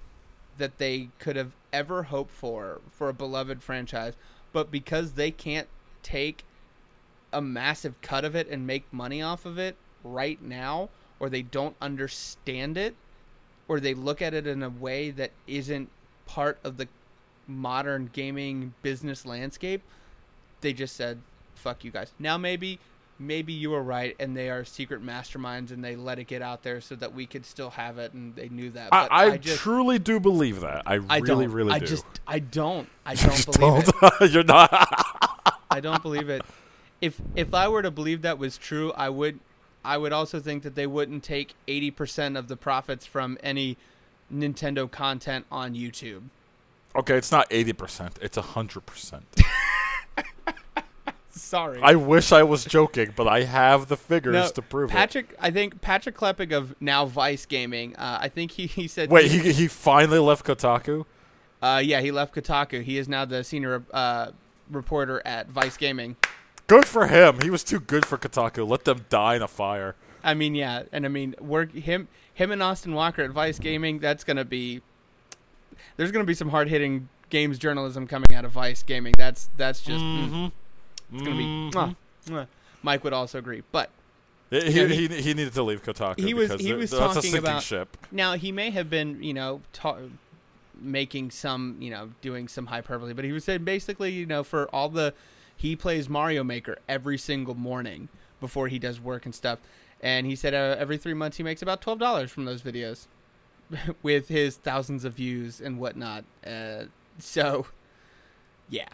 that 0.58 0.78
they 0.78 1.10
could 1.20 1.36
have 1.36 1.54
ever 1.72 2.04
hoped 2.04 2.32
for 2.32 2.82
for 2.90 3.10
a 3.10 3.14
beloved 3.14 3.62
franchise, 3.62 4.14
but 4.54 4.72
because 4.72 5.14
they 5.14 5.32
can't 5.32 5.68
take 6.04 6.44
a 7.34 7.42
massive 7.42 8.00
cut 8.02 8.24
of 8.24 8.36
it 8.36 8.48
and 8.48 8.66
make 8.66 8.92
money 8.92 9.22
off 9.22 9.46
of 9.46 9.58
it 9.58 9.76
right 10.04 10.42
now, 10.42 10.90
or 11.20 11.30
they 11.30 11.42
don't 11.42 11.76
understand 11.82 12.78
it, 12.78 12.96
or 13.68 13.80
they 13.80 13.94
look 13.94 14.22
at 14.22 14.34
it 14.34 14.48
in 14.48 14.64
a 14.64 14.70
way 14.70 15.12
that 15.12 15.32
isn't 15.46 15.90
part 16.26 16.58
of 16.64 16.78
the 16.78 16.88
modern 17.48 18.10
gaming 18.12 18.74
business 18.82 19.26
landscape, 19.26 19.82
they 20.62 20.74
just 20.74 20.96
said, 20.96 21.22
"Fuck 21.56 21.84
you 21.84 21.92
guys." 21.92 22.14
Now 22.20 22.38
maybe, 22.38 22.80
maybe 23.20 23.54
you 23.54 23.72
were 23.72 23.84
right, 23.84 24.16
and 24.20 24.36
they 24.36 24.50
are 24.50 24.64
secret 24.66 25.04
masterminds, 25.04 25.72
and 25.72 25.84
they 25.84 25.96
let 25.96 26.20
it 26.20 26.26
get 26.26 26.42
out 26.42 26.64
there 26.64 26.82
so 26.82 26.96
that 26.96 27.14
we 27.14 27.26
could 27.26 27.46
still 27.46 27.70
have 27.72 27.98
it, 27.98 28.14
and 28.14 28.36
they 28.36 28.50
knew 28.50 28.70
that. 28.72 28.90
But 28.92 29.12
I, 29.12 29.32
I, 29.32 29.38
just, 29.38 29.60
truly 29.60 30.00
do 30.00 30.20
believe 30.20 30.62
that. 30.62 30.84
I, 30.86 31.00
I 31.10 31.18
really, 31.20 31.48
really 31.48 31.74
I 31.74 31.80
do. 31.80 31.88
just, 31.88 32.06
I 32.26 32.40
don't. 32.40 32.90
I 33.06 33.16
don't 33.16 33.46
believe 33.46 33.88
it. 33.88 33.96
don't? 34.00 34.22
You're 34.32 34.44
not. 34.44 34.70
I 35.72 35.80
don't 35.80 36.02
believe 36.02 36.30
it. 36.30 36.44
If 37.02 37.22
if 37.36 37.54
I 37.54 37.68
were 37.68 37.84
to 37.84 37.92
believe 37.92 38.24
that 38.24 38.40
was 38.40 38.58
true, 38.58 38.92
I 38.94 39.10
would 39.10 39.40
I 39.86 39.98
would 39.98 40.12
also 40.12 40.40
think 40.40 40.64
that 40.64 40.76
they 40.76 40.88
wouldn't 40.88 41.24
take 41.24 41.54
80% 41.68 42.38
of 42.38 42.48
the 42.48 42.58
profits 42.58 43.06
from 43.06 43.38
any 43.42 43.78
Nintendo 44.34 44.90
content 44.90 45.46
on 45.52 45.76
YouTube. 45.76 46.24
okay, 46.96 47.16
it's 47.16 47.32
not 47.32 47.48
eighty 47.52 47.74
percent. 47.74 48.18
It's 48.22 48.38
hundred 48.38 48.86
percent. 48.86 49.24
Sorry. 51.42 51.80
I 51.82 51.96
wish 51.96 52.32
I 52.32 52.44
was 52.44 52.66
joking, 52.66 53.14
but 53.16 53.28
I 53.28 53.44
have 53.44 53.88
the 53.88 53.98
figures 53.98 54.34
No, 54.34 54.50
to 54.50 54.62
prove 54.62 54.90
it. 54.90 54.94
Patrick, 54.94 55.36
I 55.40 55.52
think 55.52 55.82
Patrick 55.82 56.16
Klepek 56.18 56.52
of 56.52 56.76
now 56.82 57.06
Vice 57.06 57.46
Gaming. 57.46 57.96
Uh, 57.96 58.20
I 58.22 58.30
think 58.30 58.52
he, 58.52 58.68
he 58.68 58.88
said. 58.88 59.10
Wait, 59.10 59.32
he 59.32 59.52
he 59.54 59.68
finally 59.68 60.20
left 60.20 60.46
Kotaku. 60.46 61.06
Uh, 61.62 61.82
yeah, 61.84 62.02
he 62.02 62.12
left 62.12 62.36
Kotaku. 62.36 62.84
He 62.84 62.98
is 62.98 63.08
now 63.08 63.26
the 63.26 63.44
senior 63.44 63.84
uh, 63.92 64.32
reporter 64.70 65.22
at 65.26 65.48
Vice 65.50 65.78
Gaming. 65.78 66.16
Good 66.68 66.86
for 66.86 67.08
him. 67.08 67.40
He 67.42 67.50
was 67.50 67.64
too 67.64 67.80
good 67.80 68.06
for 68.06 68.18
Kotaku. 68.18 68.68
Let 68.68 68.84
them 68.86 69.06
die 69.10 69.36
in 69.38 69.42
a 69.42 69.48
fire. 69.48 69.96
I 70.24 70.34
mean, 70.34 70.54
yeah, 70.56 70.84
and 70.92 71.06
I 71.06 71.10
mean, 71.10 71.34
work 71.40 71.72
him 71.74 72.10
him 72.34 72.52
and 72.52 72.62
Austin 72.62 72.94
Walker 72.94 73.22
at 73.24 73.32
Vice 73.32 73.58
Gaming. 73.60 74.00
That's 74.00 74.24
gonna 74.24 74.44
be. 74.46 74.82
There's 75.96 76.12
gonna 76.12 76.26
be 76.26 76.34
some 76.34 76.50
hard 76.50 76.68
hitting 76.68 77.10
games 77.30 77.58
journalism 77.58 78.08
coming 78.08 78.34
out 78.36 78.46
of 78.46 78.52
Vice 78.52 78.84
Gaming. 78.84 79.14
That's 79.18 79.50
that's 79.58 79.82
just. 79.82 80.04
mm, 80.04 80.30
Mhm. 80.30 80.52
It's 81.14 81.24
gonna 81.24 81.36
be. 81.38 81.44
Mhm. 81.46 81.72
mwah, 81.74 81.96
mwah. 82.28 82.48
Mike 82.84 83.04
would 83.04 83.14
also 83.14 83.38
agree, 83.40 83.64
but 83.72 83.90
He, 84.50 84.58
Yeah, 84.60 84.86
he, 84.88 85.08
he- 85.08 85.22
he 85.24 85.34
needed 85.34 85.54
to 85.56 85.64
leave 85.64 85.84
Kotaku. 85.84 86.20
he 86.22 86.34
was- 86.34 86.48
because 86.50 86.66
he 86.66 86.72
was 86.74 86.92
that's 86.92 87.16
talking 87.16 87.36
about- 87.38 87.62
ship. 87.64 87.98
now 88.12 88.34
he 88.36 88.52
may 88.54 88.70
have 88.70 88.90
been, 88.90 89.22
you 89.22 89.34
know, 89.34 89.62
ta- 89.74 89.98
making 90.80 91.32
some, 91.32 91.76
you 91.82 91.90
know, 91.90 92.12
doing 92.22 92.48
some 92.48 92.68
hyperbole, 92.68 93.12
but 93.14 93.26
he 93.26 93.32
was 93.34 93.44
saying 93.44 93.64
basically, 93.66 94.12
you 94.14 94.26
know, 94.26 94.44
for 94.44 94.68
all 94.74 94.88
the 94.90 95.14
he 95.58 95.76
plays 95.76 96.08
Mario 96.08 96.44
Maker 96.46 96.78
every 96.88 97.18
single 97.18 97.56
morning 97.56 98.08
before 98.40 98.68
he 98.70 98.78
does 98.80 99.02
work 99.02 99.26
and 99.26 99.34
stuff, 99.36 99.60
and 100.02 100.26
he 100.28 100.36
said 100.36 100.54
uh, 100.54 100.76
every 100.80 100.98
three 100.98 101.16
months 101.16 101.36
he 101.38 101.44
makes 101.44 101.62
about 101.62 101.82
twelve 101.82 101.98
dollars 102.00 102.32
from 102.32 102.46
those 102.46 102.62
videos, 102.62 103.08
with 104.04 104.28
his 104.30 104.56
thousands 104.58 105.04
of 105.04 105.14
views 105.16 105.60
and 105.60 105.78
whatnot. 105.80 106.24
Uh, 106.46 106.84
so, 107.20 107.66
yeah, 108.70 108.88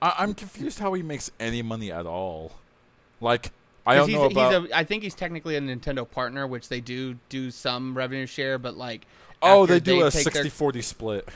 I, 0.00 0.14
I'm 0.18 0.34
confused 0.34 0.78
how 0.78 0.92
he 0.94 1.02
makes 1.02 1.30
any 1.40 1.62
money 1.62 1.90
at 1.90 2.06
all. 2.06 2.52
Like 3.20 3.50
I 3.86 3.94
don't 3.94 4.08
he's, 4.08 4.16
know 4.16 4.24
about. 4.26 4.62
he's 4.62 4.70
a, 4.70 4.76
I 4.76 4.84
think 4.84 5.02
he's 5.02 5.14
technically 5.14 5.56
a 5.56 5.60
Nintendo 5.60 6.08
partner, 6.08 6.46
which 6.46 6.68
they 6.68 6.80
do 6.80 7.16
do 7.28 7.50
some 7.50 7.96
revenue 7.96 8.26
share, 8.26 8.58
but 8.58 8.76
like. 8.76 9.06
oh, 9.42 9.66
they 9.66 9.80
do 9.80 10.04
a 10.04 10.10
take 10.10 10.26
60-40 10.26 10.82
split. 10.82 11.28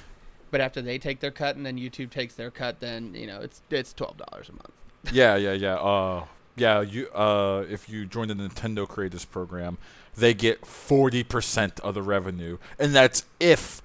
But 0.51 0.61
after 0.61 0.83
they 0.83 0.99
take 0.99 1.21
their 1.21 1.31
cut 1.31 1.57
and 1.57 1.65
then 1.65 1.79
YouTube 1.79 2.11
takes 2.11 2.35
their 2.35 2.51
cut, 2.51 2.81
then 2.81 3.15
you 3.15 3.27
know 3.27 3.41
it's 3.41 3.63
it's 3.71 3.93
twelve 3.93 4.17
dollars 4.17 4.49
a 4.49 4.53
month. 4.53 4.73
yeah, 5.13 5.37
yeah, 5.37 5.53
yeah. 5.53 5.75
Uh, 5.77 6.25
yeah. 6.57 6.81
You 6.81 7.09
uh, 7.11 7.65
if 7.71 7.89
you 7.89 8.05
join 8.05 8.29
the 8.29 8.35
Nintendo 8.35 8.89
Creators 8.89 9.25
Program, 9.25 9.79
they 10.17 10.35
get 10.35 10.67
forty 10.67 11.23
percent 11.23 11.79
of 11.81 11.95
the 11.95 12.03
revenue, 12.03 12.59
and 12.79 12.95
that's 12.95 13.25
if 13.39 13.81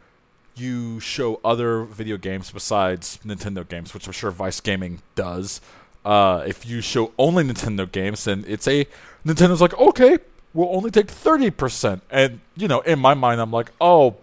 you 0.55 0.99
show 0.99 1.39
other 1.43 1.83
video 1.83 2.17
games 2.17 2.51
besides 2.51 3.19
Nintendo 3.25 3.67
games, 3.67 3.93
which 3.93 4.07
I'm 4.07 4.13
sure 4.13 4.31
Vice 4.31 4.61
Gaming 4.61 5.01
does. 5.15 5.61
Uh, 6.03 6.43
if 6.45 6.65
you 6.65 6.81
show 6.81 7.11
only 7.17 7.43
Nintendo 7.43 7.91
games, 7.91 8.25
then 8.25 8.45
it's 8.47 8.67
a 8.67 8.85
Nintendo's 9.25 9.61
like, 9.61 9.77
okay, 9.79 10.19
we'll 10.53 10.75
only 10.75 10.91
take 10.91 11.09
thirty 11.09 11.49
percent, 11.49 12.03
and 12.11 12.39
you 12.55 12.67
know, 12.67 12.81
in 12.81 12.99
my 12.99 13.13
mind, 13.13 13.41
I'm 13.41 13.51
like, 13.51 13.71
oh. 13.79 14.15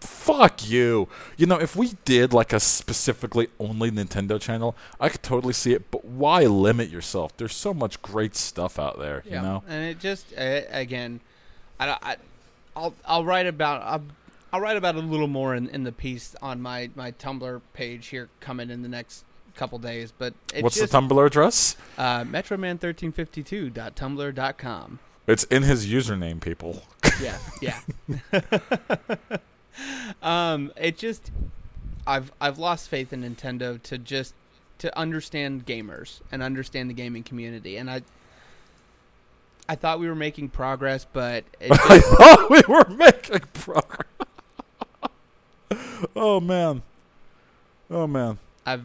Fuck 0.00 0.68
you. 0.68 1.08
You 1.38 1.46
know, 1.46 1.58
if 1.58 1.74
we 1.76 1.92
did 2.04 2.34
like 2.34 2.52
a 2.52 2.60
specifically 2.60 3.48
only 3.58 3.90
Nintendo 3.90 4.38
channel, 4.38 4.76
I 5.00 5.08
could 5.08 5.22
totally 5.22 5.54
see 5.54 5.72
it. 5.72 5.90
But 5.90 6.04
why 6.04 6.44
limit 6.44 6.90
yourself? 6.90 7.34
There's 7.38 7.56
so 7.56 7.72
much 7.72 8.02
great 8.02 8.36
stuff 8.36 8.78
out 8.78 8.98
there. 8.98 9.22
You 9.24 9.40
know. 9.40 9.62
and 9.66 9.82
it 9.82 10.00
just 10.00 10.26
uh, 10.36 10.60
again, 10.68 11.20
I, 11.80 11.96
I 12.02 12.16
I'll 12.76 12.94
I'll 13.06 13.24
write 13.24 13.46
about 13.46 13.80
I'll, 13.82 14.02
I'll 14.54 14.60
write 14.60 14.76
about 14.76 14.94
it 14.94 15.02
a 15.02 15.06
little 15.06 15.26
more 15.26 15.56
in, 15.56 15.68
in 15.70 15.82
the 15.82 15.90
piece 15.90 16.36
on 16.40 16.62
my 16.62 16.88
my 16.94 17.10
Tumblr 17.10 17.60
page 17.72 18.06
here 18.06 18.28
coming 18.38 18.70
in 18.70 18.82
the 18.82 18.88
next 18.88 19.24
couple 19.56 19.80
days. 19.80 20.12
But 20.16 20.34
it's 20.52 20.62
What's 20.62 20.76
just, 20.76 20.92
the 20.92 20.98
Tumblr 20.98 21.26
address? 21.26 21.74
uh, 21.98 22.22
Metroidman1352.tumblr.com. 22.22 24.98
It's 25.26 25.42
in 25.44 25.62
his 25.64 25.88
username, 25.88 26.40
people. 26.40 26.84
yeah, 27.20 27.38
yeah. 27.60 27.80
um, 30.22 30.70
it 30.76 30.98
just, 30.98 31.32
I've 32.06 32.30
I've 32.40 32.60
lost 32.60 32.88
faith 32.88 33.12
in 33.12 33.24
Nintendo 33.24 33.82
to 33.82 33.98
just 33.98 34.34
to 34.78 34.96
understand 34.96 35.66
gamers 35.66 36.20
and 36.30 36.44
understand 36.44 36.90
the 36.90 36.94
gaming 36.94 37.24
community, 37.24 37.76
and 37.76 37.90
I. 37.90 38.02
I 39.66 39.76
thought 39.76 39.98
we 39.98 40.08
were 40.08 40.14
making 40.14 40.50
progress, 40.50 41.06
but 41.10 41.44
it 41.58 41.72
I 41.88 41.98
thought 41.98 42.50
we 42.50 42.60
were 42.68 42.84
making 42.90 43.40
progress. 43.54 44.04
Oh 46.16 46.40
man. 46.40 46.82
Oh 47.90 48.06
man. 48.06 48.38
I've. 48.66 48.84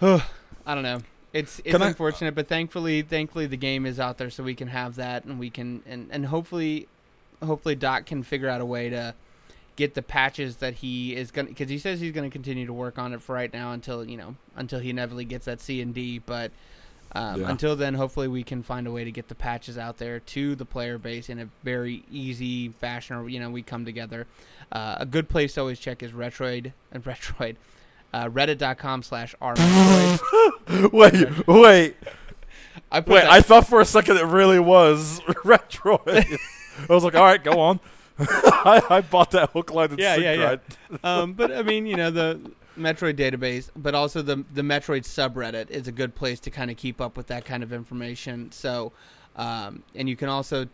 I 0.00 0.74
don't 0.74 0.82
know. 0.82 1.00
It's 1.32 1.58
it's 1.60 1.72
Can 1.72 1.82
I- 1.82 1.88
unfortunate, 1.88 2.34
but 2.34 2.46
thankfully, 2.48 3.02
thankfully 3.02 3.46
the 3.46 3.56
game 3.56 3.86
is 3.86 3.98
out 3.98 4.18
there, 4.18 4.30
so 4.30 4.42
we 4.42 4.54
can 4.54 4.68
have 4.68 4.96
that, 4.96 5.24
and 5.24 5.38
we 5.38 5.50
can, 5.50 5.82
and 5.86 6.08
and 6.10 6.26
hopefully, 6.26 6.88
hopefully 7.44 7.74
Doc 7.74 8.06
can 8.06 8.22
figure 8.22 8.48
out 8.48 8.60
a 8.60 8.66
way 8.66 8.88
to 8.90 9.14
get 9.76 9.94
the 9.94 10.02
patches 10.02 10.56
that 10.56 10.74
he 10.74 11.16
is 11.16 11.30
gonna, 11.32 11.48
because 11.48 11.68
he 11.68 11.78
says 11.78 12.00
he's 12.00 12.12
gonna 12.12 12.30
continue 12.30 12.66
to 12.66 12.72
work 12.72 12.98
on 12.98 13.12
it 13.12 13.20
for 13.20 13.34
right 13.34 13.52
now 13.52 13.72
until 13.72 14.04
you 14.04 14.16
know 14.16 14.36
until 14.56 14.78
he 14.78 14.90
inevitably 14.90 15.24
gets 15.24 15.46
that 15.46 15.60
C 15.60 15.80
and 15.80 15.94
D, 15.94 16.18
but. 16.18 16.50
Um, 17.14 17.40
Yeah. 17.42 17.50
Until 17.50 17.76
then, 17.76 17.94
hopefully 17.94 18.26
we 18.28 18.42
can 18.42 18.62
find 18.62 18.86
a 18.86 18.90
way 18.92 19.04
to 19.04 19.12
get 19.12 19.28
the 19.28 19.34
patches 19.34 19.78
out 19.78 19.98
there 19.98 20.18
to 20.20 20.54
the 20.56 20.64
player 20.64 20.98
base 20.98 21.28
in 21.28 21.38
a 21.38 21.48
very 21.62 22.04
easy 22.10 22.68
fashion. 22.70 23.16
Or 23.16 23.28
you 23.28 23.38
know, 23.40 23.50
we 23.50 23.62
come 23.62 23.84
together. 23.84 24.26
Uh, 24.72 24.96
a 24.98 25.06
good 25.06 25.28
place 25.28 25.54
to 25.54 25.60
always 25.60 25.78
check 25.78 26.02
is 26.02 26.10
Retroid 26.12 26.72
and 26.90 27.04
Retroid. 27.04 27.56
Uh, 28.12 28.28
Reddit.com 28.28 29.02
slash 29.02 29.34
r. 29.40 29.54
wait, 30.92 31.46
wait, 31.48 31.96
I 32.90 33.00
put 33.00 33.08
wait! 33.14 33.20
that- 33.22 33.30
I 33.30 33.40
thought 33.40 33.66
for 33.66 33.80
a 33.80 33.84
second 33.84 34.16
it 34.18 34.24
really 34.24 34.58
was 34.60 35.20
Retroid. 35.44 36.38
I 36.88 36.92
was 36.92 37.04
like, 37.04 37.14
all 37.14 37.24
right, 37.24 37.42
go 37.42 37.58
on. 37.60 37.80
I, 38.18 38.80
I 38.90 39.00
bought 39.00 39.32
that 39.32 39.50
hook, 39.50 39.72
line, 39.72 39.90
and 39.90 39.98
Yeah, 39.98 40.14
yeah, 40.16 40.32
yeah. 40.92 40.96
um, 41.02 41.32
but 41.32 41.50
I 41.52 41.62
mean, 41.62 41.86
you 41.86 41.96
know, 41.96 42.10
the 42.12 42.40
Metroid 42.78 43.14
database, 43.14 43.70
but 43.76 43.94
also 43.94 44.22
the 44.22 44.44
the 44.52 44.62
Metroid 44.62 45.02
subreddit 45.04 45.70
is 45.70 45.86
a 45.88 45.92
good 45.92 46.14
place 46.14 46.40
to 46.40 46.50
kind 46.50 46.70
of 46.70 46.76
keep 46.76 47.00
up 47.00 47.16
with 47.16 47.26
that 47.28 47.44
kind 47.44 47.62
of 47.62 47.72
information. 47.72 48.50
So, 48.52 48.92
um, 49.36 49.82
and 49.94 50.08
you 50.08 50.16
can 50.16 50.28
also 50.28 50.68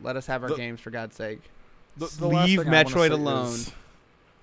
Let 0.00 0.16
us 0.16 0.26
have 0.26 0.42
our 0.42 0.48
The- 0.50 0.56
games 0.56 0.80
for 0.80 0.90
God's 0.90 1.16
sake. 1.16 1.40
The- 1.96 2.12
the 2.18 2.26
Leave 2.28 2.58
thing 2.60 2.68
I 2.68 2.82
wanna 2.82 2.88
Metroid 2.90 3.10
alone. 3.12 3.54
is- 3.54 3.72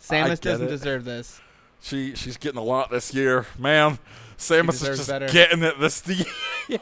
Samus 0.01 0.39
doesn't 0.39 0.67
it. 0.67 0.69
deserve 0.69 1.03
this. 1.03 1.41
She 1.81 2.15
she's 2.15 2.37
getting 2.37 2.59
a 2.59 2.63
lot 2.63 2.89
this 2.91 3.13
year, 3.13 3.45
man. 3.57 3.99
Samus 4.37 4.75
is 4.87 4.97
just 4.97 5.09
better. 5.09 5.27
getting 5.27 5.63
it 5.63 5.79
this 5.79 6.05
year. 6.69 6.79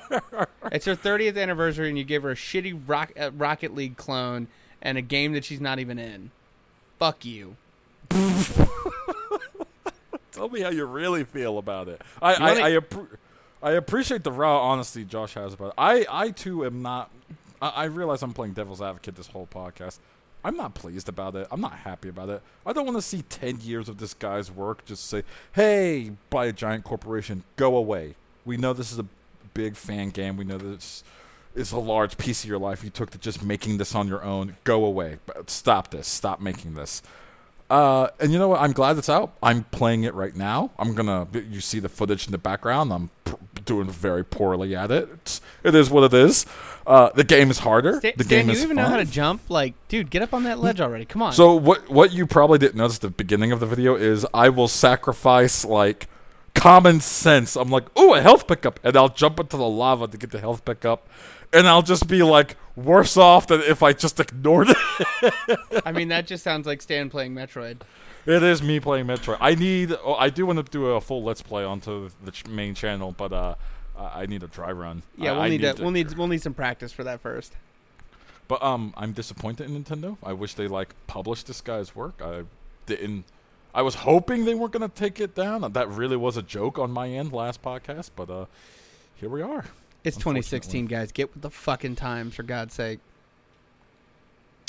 It's 0.71 0.85
her 0.85 0.95
30th 0.95 1.41
anniversary, 1.41 1.89
and 1.89 1.97
you 1.97 2.03
give 2.03 2.23
her 2.23 2.31
a 2.31 2.35
shitty 2.35 2.79
rock, 2.85 3.11
uh, 3.19 3.31
Rocket 3.31 3.73
League 3.73 3.97
clone 3.97 4.47
and 4.81 4.97
a 4.97 5.01
game 5.01 5.33
that 5.33 5.43
she's 5.43 5.59
not 5.61 5.79
even 5.79 5.97
in. 5.97 6.29
Fuck 6.99 7.25
you. 7.25 7.55
Tell 10.31 10.49
me 10.49 10.61
how 10.61 10.69
you 10.69 10.85
really 10.85 11.23
feel 11.23 11.57
about 11.57 11.87
it. 11.87 12.01
I 12.21 12.33
I, 12.35 12.51
I, 12.51 12.71
appre- 12.71 13.17
I 13.61 13.71
appreciate 13.71 14.23
the 14.23 14.31
raw 14.31 14.61
honesty 14.61 15.03
Josh 15.03 15.33
has 15.33 15.53
about 15.53 15.69
it. 15.69 15.73
I 15.77 16.05
I 16.09 16.29
too 16.31 16.63
am 16.65 16.81
not. 16.83 17.09
I, 17.61 17.69
I 17.69 17.83
realize 17.85 18.21
I'm 18.21 18.33
playing 18.33 18.53
devil's 18.53 18.81
advocate 18.81 19.15
this 19.15 19.27
whole 19.27 19.47
podcast. 19.51 19.97
I'm 20.47 20.55
not 20.55 20.75
pleased 20.75 21.09
about 21.09 21.35
it. 21.35 21.45
I'm 21.51 21.59
not 21.59 21.73
happy 21.73 22.07
about 22.07 22.29
it. 22.29 22.41
I 22.65 22.71
don't 22.71 22.85
want 22.85 22.97
to 22.97 23.01
see 23.01 23.21
ten 23.23 23.59
years 23.59 23.89
of 23.89 23.97
this 23.97 24.13
guy's 24.13 24.49
work 24.49 24.85
just 24.85 25.05
say, 25.09 25.23
"Hey, 25.51 26.13
buy 26.29 26.45
a 26.45 26.53
giant 26.53 26.85
corporation, 26.85 27.43
go 27.57 27.75
away." 27.75 28.15
We 28.45 28.55
know 28.55 28.71
this 28.71 28.93
is 28.93 28.97
a 28.97 29.05
big 29.53 29.75
fan 29.75 30.09
game. 30.09 30.37
We 30.37 30.45
know 30.45 30.57
this 30.57 31.03
is 31.53 31.73
a 31.73 31.77
large 31.77 32.17
piece 32.17 32.45
of 32.45 32.49
your 32.49 32.59
life 32.59 32.81
you 32.81 32.89
took 32.89 33.09
to 33.09 33.17
just 33.17 33.43
making 33.43 33.77
this 33.77 33.93
on 33.93 34.07
your 34.07 34.23
own. 34.23 34.55
Go 34.63 34.85
away. 34.85 35.17
Stop 35.47 35.91
this. 35.91 36.07
Stop 36.07 36.39
making 36.39 36.75
this. 36.75 37.01
Uh, 37.69 38.07
and 38.21 38.31
you 38.31 38.39
know 38.39 38.47
what? 38.47 38.61
I'm 38.61 38.71
glad 38.71 38.97
it's 38.97 39.09
out. 39.09 39.33
I'm 39.43 39.65
playing 39.65 40.05
it 40.05 40.13
right 40.13 40.33
now. 40.33 40.71
I'm 40.79 40.95
gonna. 40.95 41.27
You 41.33 41.59
see 41.59 41.81
the 41.81 41.89
footage 41.89 42.25
in 42.25 42.31
the 42.31 42.37
background. 42.37 42.93
I'm 42.93 43.09
p- 43.25 43.33
doing 43.67 43.87
very 43.89 44.25
poorly 44.25 44.75
at 44.75 44.89
it. 44.89 45.09
It's, 45.13 45.41
it 45.63 45.75
is 45.75 45.91
what 45.91 46.11
it 46.11 46.13
is. 46.15 46.47
Uh, 46.87 47.09
the 47.13 47.23
game 47.23 47.51
is 47.51 47.59
harder. 47.59 47.99
Stan, 47.99 48.13
the 48.17 48.23
Stan, 48.23 48.39
game 48.39 48.47
you 48.47 48.53
is 48.53 48.63
even 48.63 48.77
fun. 48.77 48.85
know 48.85 48.89
how 48.89 48.97
to 48.97 49.05
jump? 49.05 49.41
Like, 49.49 49.75
dude, 49.89 50.09
get 50.09 50.21
up 50.23 50.33
on 50.33 50.43
that 50.43 50.57
ledge 50.59 50.81
already. 50.81 51.05
Come 51.05 51.21
on. 51.21 51.33
So 51.33 51.53
what? 51.53 51.89
What 51.89 52.13
you 52.13 52.25
probably 52.25 52.57
didn't 52.57 52.75
notice 52.75 52.95
at 52.95 53.01
the 53.01 53.09
beginning 53.09 53.51
of 53.51 53.59
the 53.59 53.65
video 53.65 53.95
is 53.95 54.25
I 54.33 54.49
will 54.49 54.69
sacrifice 54.69 55.63
like 55.65 56.07
common 56.55 56.99
sense. 57.01 57.55
I'm 57.55 57.69
like, 57.69 57.85
oh, 57.95 58.15
a 58.15 58.21
health 58.21 58.47
pickup, 58.47 58.79
and 58.83 58.97
I'll 58.97 59.09
jump 59.09 59.39
into 59.39 59.57
the 59.57 59.67
lava 59.67 60.07
to 60.07 60.17
get 60.17 60.31
the 60.31 60.39
health 60.39 60.65
pickup, 60.65 61.07
and 61.53 61.67
I'll 61.67 61.81
just 61.81 62.07
be 62.07 62.23
like 62.23 62.55
worse 62.75 63.17
off 63.17 63.47
than 63.47 63.61
if 63.61 63.81
I 63.83 63.93
just 63.93 64.19
ignored 64.19 64.67
it. 64.69 65.81
I 65.85 65.91
mean, 65.91 66.09
that 66.09 66.27
just 66.27 66.43
sounds 66.43 66.67
like 66.67 66.81
Stan 66.81 67.09
playing 67.09 67.33
Metroid. 67.33 67.81
It 68.25 68.43
is 68.43 68.61
me 68.61 68.79
playing 68.79 69.05
Metroid. 69.05 69.37
I 69.39 69.55
need. 69.55 69.95
Oh, 70.03 70.15
I 70.15 70.29
do 70.29 70.45
want 70.45 70.63
to 70.63 70.71
do 70.71 70.87
a 70.87 71.01
full 71.01 71.23
let's 71.23 71.41
play 71.41 71.63
onto 71.63 72.09
the 72.23 72.31
ch- 72.31 72.45
main 72.47 72.75
channel, 72.75 73.13
but 73.17 73.31
uh, 73.31 73.55
I 73.97 74.25
need 74.25 74.43
a 74.43 74.47
dry 74.47 74.71
run. 74.71 75.03
Yeah, 75.17 75.31
I, 75.31 75.33
we'll 75.33 75.41
I 75.41 75.49
need, 75.49 75.61
to, 75.61 75.75
we'll 75.79 75.91
need 75.91 76.17
we'll 76.17 76.27
need 76.27 76.41
some 76.41 76.53
practice 76.53 76.91
for 76.91 77.03
that 77.05 77.21
first. 77.21 77.53
But 78.47 78.61
um, 78.63 78.93
I'm 78.97 79.13
disappointed 79.13 79.69
in 79.69 79.83
Nintendo. 79.83 80.17
I 80.23 80.33
wish 80.33 80.53
they 80.53 80.67
like 80.67 80.93
published 81.07 81.47
this 81.47 81.61
guy's 81.61 81.95
work. 81.95 82.21
I 82.23 82.43
didn't. 82.85 83.25
I 83.73 83.81
was 83.81 83.95
hoping 83.95 84.45
they 84.45 84.55
weren't 84.55 84.73
gonna 84.73 84.89
take 84.89 85.19
it 85.19 85.35
down. 85.35 85.71
That 85.73 85.89
really 85.89 86.17
was 86.17 86.35
a 86.35 86.41
joke 86.41 86.77
on 86.79 86.91
my 86.91 87.09
end 87.09 87.31
last 87.31 87.61
podcast, 87.61 88.11
but 88.15 88.29
uh, 88.29 88.45
here 89.15 89.29
we 89.29 89.41
are. 89.41 89.65
It's 90.07 90.17
2016, 90.17 90.85
guys. 90.85 91.11
Get 91.11 91.33
with 91.33 91.41
the 91.43 91.49
fucking 91.49 91.95
times, 91.95 92.35
for 92.35 92.43
God's 92.43 92.73
sake. 92.73 92.99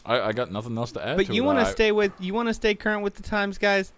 I, 0.05 0.21
I 0.21 0.33
got 0.33 0.51
nothing 0.51 0.77
else 0.77 0.93
to 0.93 1.07
add. 1.07 1.17
But 1.17 1.27
to 1.27 1.35
you 1.35 1.45
want 1.45 1.59
to 1.59 1.67
stay 1.67 1.93
with 1.93 2.13
you 2.19 2.35
want 2.35 2.49
to 2.49 2.55
stay 2.55 2.75
current 2.75 3.03
with 3.03 3.15
the 3.15 3.23
times, 3.23 3.59
guys. 3.59 3.93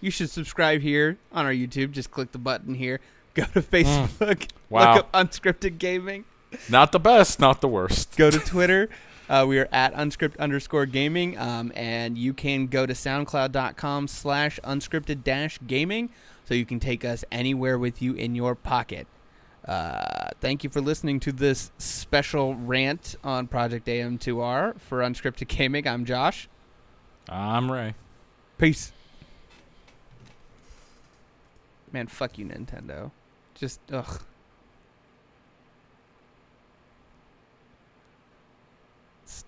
You 0.00 0.10
should 0.10 0.30
subscribe 0.30 0.80
here 0.80 1.18
on 1.32 1.44
our 1.46 1.52
YouTube. 1.52 1.90
Just 1.90 2.10
click 2.10 2.32
the 2.32 2.38
button 2.38 2.74
here. 2.74 3.00
Go 3.34 3.44
to 3.44 3.62
Facebook. 3.62 4.42
Hmm. 4.42 4.56
Wow. 4.68 4.96
Look 4.96 5.04
up 5.04 5.12
unscripted 5.12 5.78
gaming. 5.78 6.24
Not 6.68 6.90
the 6.90 6.98
best, 6.98 7.38
not 7.38 7.60
the 7.60 7.68
worst. 7.68 8.16
Go 8.16 8.32
to 8.32 8.38
Twitter. 8.44 8.88
Uh, 9.28 9.44
we 9.46 9.60
are 9.60 9.68
at 9.70 9.94
unscript 9.94 10.36
underscore 10.40 10.86
gaming, 10.86 11.38
um, 11.38 11.70
and 11.76 12.18
you 12.18 12.34
can 12.34 12.66
go 12.66 12.84
to 12.84 12.92
soundcloud.com 12.92 14.08
slash 14.08 14.58
unscripted 14.64 15.22
dash 15.22 15.60
gaming, 15.68 16.10
so 16.46 16.54
you 16.54 16.66
can 16.66 16.80
take 16.80 17.04
us 17.04 17.24
anywhere 17.30 17.78
with 17.78 18.02
you 18.02 18.14
in 18.14 18.34
your 18.34 18.56
pocket. 18.56 19.06
Uh, 19.66 20.28
thank 20.40 20.62
you 20.62 20.70
for 20.70 20.80
listening 20.80 21.18
to 21.20 21.32
this 21.32 21.72
special 21.78 22.54
rant 22.54 23.16
on 23.24 23.48
Project 23.48 23.86
AM2R 23.86 24.80
for 24.80 25.00
Unscripted 25.00 25.48
Gaming. 25.48 25.88
I'm 25.88 26.04
Josh. 26.04 26.48
I'm 27.28 27.70
Ray. 27.70 27.94
Peace. 28.58 28.92
Man, 31.92 32.06
fuck 32.06 32.38
you, 32.38 32.44
Nintendo. 32.44 33.10
Just 33.54 33.80
ugh. 33.92 34.22